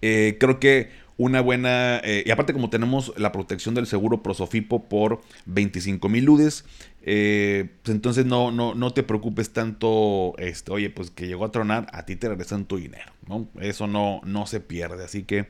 eh, 0.00 0.36
creo 0.38 0.60
que 0.60 0.90
una 1.16 1.40
buena... 1.40 2.02
y 2.04 2.30
aparte 2.30 2.52
como 2.52 2.70
tenemos 2.70 3.12
la 3.16 3.32
protección 3.32 3.74
del 3.74 3.86
seguro 3.86 4.22
Prosofipo 4.22 4.84
por 4.84 5.20
25 5.46 6.08
mil 6.08 6.24
ludes, 6.24 6.64
eh, 7.06 7.68
pues 7.82 7.94
entonces 7.94 8.24
no, 8.24 8.50
no, 8.50 8.74
no 8.74 8.92
te 8.92 9.02
preocupes 9.02 9.52
tanto, 9.52 10.32
este, 10.38 10.72
oye, 10.72 10.88
pues 10.88 11.10
que 11.10 11.26
llegó 11.26 11.44
a 11.44 11.50
tronar, 11.50 11.86
a 11.92 12.06
ti 12.06 12.16
te 12.16 12.30
regresan 12.30 12.64
tu 12.64 12.78
dinero, 12.78 13.12
¿no? 13.28 13.46
Eso 13.60 13.86
no, 13.86 14.22
no 14.24 14.46
se 14.46 14.60
pierde, 14.60 15.04
así 15.04 15.22
que 15.24 15.46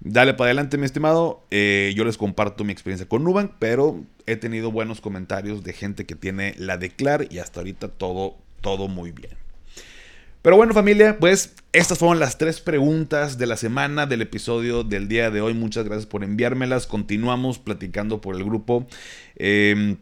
dale 0.00 0.34
para 0.34 0.48
adelante, 0.48 0.78
mi 0.78 0.84
estimado. 0.84 1.42
Eh, 1.50 1.92
yo 1.96 2.04
les 2.04 2.16
comparto 2.16 2.62
mi 2.62 2.72
experiencia 2.72 3.08
con 3.08 3.24
Nubank, 3.24 3.52
pero 3.58 4.04
he 4.26 4.36
tenido 4.36 4.70
buenos 4.70 5.00
comentarios 5.00 5.64
de 5.64 5.72
gente 5.72 6.06
que 6.06 6.14
tiene 6.14 6.54
la 6.58 6.78
Declar 6.78 7.26
y 7.28 7.40
hasta 7.40 7.58
ahorita 7.58 7.88
todo, 7.88 8.36
todo 8.60 8.86
muy 8.86 9.10
bien. 9.10 9.47
Pero 10.48 10.56
bueno 10.56 10.72
familia, 10.72 11.18
pues 11.20 11.52
estas 11.74 11.98
fueron 11.98 12.20
las 12.20 12.38
tres 12.38 12.62
preguntas 12.62 13.36
de 13.36 13.44
la 13.44 13.58
semana 13.58 14.06
del 14.06 14.22
episodio 14.22 14.82
del 14.82 15.06
día 15.06 15.30
de 15.30 15.42
hoy. 15.42 15.52
Muchas 15.52 15.84
gracias 15.84 16.06
por 16.06 16.24
enviármelas. 16.24 16.86
Continuamos 16.86 17.58
platicando 17.58 18.22
por 18.22 18.34
el 18.34 18.44
grupo. 18.44 18.86
Eh, 19.36 19.98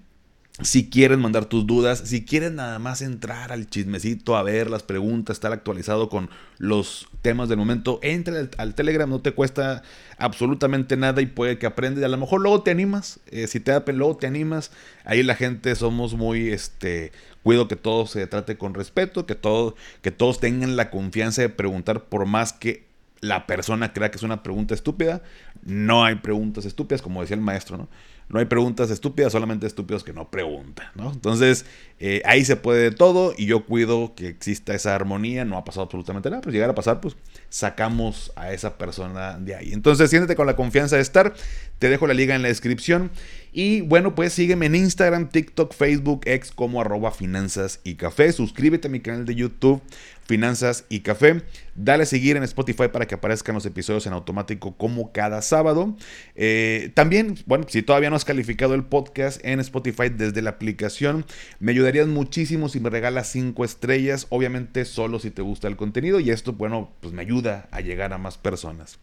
si 0.62 0.88
quieren 0.88 1.20
mandar 1.20 1.44
tus 1.46 1.66
dudas, 1.66 1.98
si 2.06 2.24
quieren 2.24 2.54
nada 2.54 2.78
más 2.78 3.02
entrar 3.02 3.52
al 3.52 3.68
chismecito, 3.68 4.36
a 4.36 4.42
ver 4.42 4.70
las 4.70 4.82
preguntas, 4.82 5.36
estar 5.36 5.52
actualizado 5.52 6.08
con 6.08 6.30
los 6.56 7.08
temas 7.20 7.50
del 7.50 7.58
momento, 7.58 7.98
entra 8.02 8.48
al, 8.56 8.74
Telegram, 8.74 9.10
no 9.10 9.20
te 9.20 9.32
cuesta 9.32 9.82
absolutamente 10.16 10.96
nada 10.96 11.20
y 11.20 11.26
puede 11.26 11.58
que 11.58 11.66
aprendas. 11.66 12.04
A 12.04 12.08
lo 12.08 12.16
mejor 12.16 12.40
luego 12.40 12.62
te 12.62 12.70
animas, 12.70 13.20
eh, 13.26 13.48
si 13.48 13.60
te 13.60 13.72
da 13.72 13.84
luego 13.88 14.16
te 14.16 14.26
animas. 14.26 14.70
Ahí 15.04 15.22
la 15.22 15.34
gente 15.34 15.74
somos 15.74 16.14
muy, 16.14 16.48
este, 16.48 17.12
cuido 17.46 17.68
que 17.68 17.76
todo 17.76 18.08
se 18.08 18.26
trate 18.26 18.58
con 18.58 18.74
respeto, 18.74 19.24
que, 19.24 19.36
todo, 19.36 19.76
que 20.02 20.10
todos 20.10 20.40
tengan 20.40 20.74
la 20.74 20.90
confianza 20.90 21.42
de 21.42 21.48
preguntar 21.48 22.06
por 22.06 22.26
más 22.26 22.52
que 22.52 22.88
la 23.20 23.46
persona 23.46 23.92
crea 23.92 24.10
que 24.10 24.16
es 24.16 24.24
una 24.24 24.42
pregunta 24.42 24.74
estúpida. 24.74 25.22
No 25.62 26.04
hay 26.04 26.16
preguntas 26.16 26.64
estúpidas, 26.64 27.02
como 27.02 27.20
decía 27.20 27.36
el 27.36 27.42
maestro, 27.42 27.76
¿no? 27.76 27.88
No 28.28 28.40
hay 28.40 28.46
preguntas 28.46 28.90
estúpidas, 28.90 29.30
solamente 29.30 29.68
estúpidos 29.68 30.02
que 30.02 30.12
no 30.12 30.30
preguntan, 30.30 30.88
¿no? 30.96 31.12
Entonces, 31.12 31.64
eh, 32.00 32.22
ahí 32.24 32.44
se 32.44 32.56
puede 32.56 32.82
de 32.82 32.90
todo 32.90 33.32
y 33.36 33.46
yo 33.46 33.64
cuido 33.64 34.14
que 34.16 34.26
exista 34.26 34.74
esa 34.74 34.96
armonía. 34.96 35.44
No 35.44 35.56
ha 35.56 35.64
pasado 35.64 35.84
absolutamente 35.84 36.28
nada, 36.28 36.42
pues 36.42 36.52
llegar 36.52 36.68
a 36.68 36.74
pasar, 36.74 37.00
pues 37.00 37.16
sacamos 37.50 38.32
a 38.34 38.52
esa 38.52 38.78
persona 38.78 39.38
de 39.38 39.54
ahí. 39.54 39.72
Entonces, 39.72 40.10
siéntete 40.10 40.34
con 40.34 40.46
la 40.46 40.56
confianza 40.56 40.96
de 40.96 41.02
estar. 41.02 41.34
Te 41.78 41.88
dejo 41.88 42.08
la 42.08 42.14
liga 42.14 42.34
en 42.34 42.42
la 42.42 42.48
descripción. 42.48 43.12
Y 43.52 43.82
bueno, 43.82 44.14
pues 44.14 44.32
sígueme 44.32 44.66
en 44.66 44.74
Instagram, 44.74 45.30
TikTok, 45.30 45.72
Facebook, 45.72 46.22
ex 46.24 46.50
como 46.50 46.80
arroba 46.80 47.12
finanzas 47.12 47.80
y 47.84 47.94
café. 47.94 48.32
Suscríbete 48.32 48.88
a 48.88 48.90
mi 48.90 49.00
canal 49.00 49.24
de 49.24 49.36
YouTube, 49.36 49.80
Finanzas 50.26 50.84
y 50.88 51.00
Café. 51.00 51.42
Dale 51.74 52.02
a 52.02 52.06
seguir 52.06 52.36
en 52.36 52.42
Spotify 52.42 52.88
para 52.92 53.06
que 53.06 53.14
aparezcan 53.14 53.54
los 53.54 53.66
episodios 53.66 54.06
en 54.06 54.12
automático 54.12 54.76
como 54.76 55.12
cada 55.12 55.42
sábado. 55.42 55.96
Eh, 56.34 56.90
también, 56.94 57.36
bueno, 57.46 57.66
si 57.68 57.82
todavía 57.82 58.10
no 58.10 58.16
has 58.16 58.24
calificado 58.24 58.74
el 58.74 58.84
podcast 58.84 59.44
en 59.44 59.60
Spotify 59.60 60.08
desde 60.08 60.42
la 60.42 60.50
aplicación, 60.50 61.24
me 61.60 61.72
ayudarías 61.72 62.08
muchísimo 62.08 62.68
si 62.68 62.80
me 62.80 62.90
regalas 62.90 63.28
5 63.28 63.64
estrellas. 63.64 64.26
Obviamente 64.30 64.84
solo 64.84 65.18
si 65.18 65.30
te 65.30 65.42
gusta 65.42 65.68
el 65.68 65.76
contenido 65.76 66.20
y 66.20 66.30
esto, 66.30 66.52
bueno, 66.52 66.92
pues 67.00 67.14
me 67.14 67.22
ayuda 67.22 67.68
a 67.70 67.80
llegar 67.80 68.12
a 68.12 68.18
más 68.18 68.38
personas. 68.38 68.98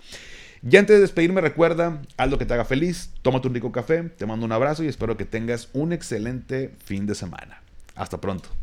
Y 0.70 0.78
antes 0.78 0.96
de 0.96 1.02
despedirme, 1.02 1.42
recuerda, 1.42 2.02
haz 2.16 2.38
que 2.38 2.46
te 2.46 2.54
haga 2.54 2.64
feliz, 2.64 3.12
tómate 3.22 3.50
un 3.50 3.54
rico 3.54 3.72
café, 3.74 4.04
te 4.04 4.26
mando 4.26 4.46
un 4.46 4.52
abrazo 4.54 4.84
y 4.84 4.88
espero 4.88 5.18
que 5.18 5.26
tengas 5.26 5.70
un 5.74 5.92
excelente 5.92 6.74
fin 6.86 7.06
de 7.06 7.16
semana. 7.16 7.62
Hasta 7.96 8.22
pronto. 8.22 8.63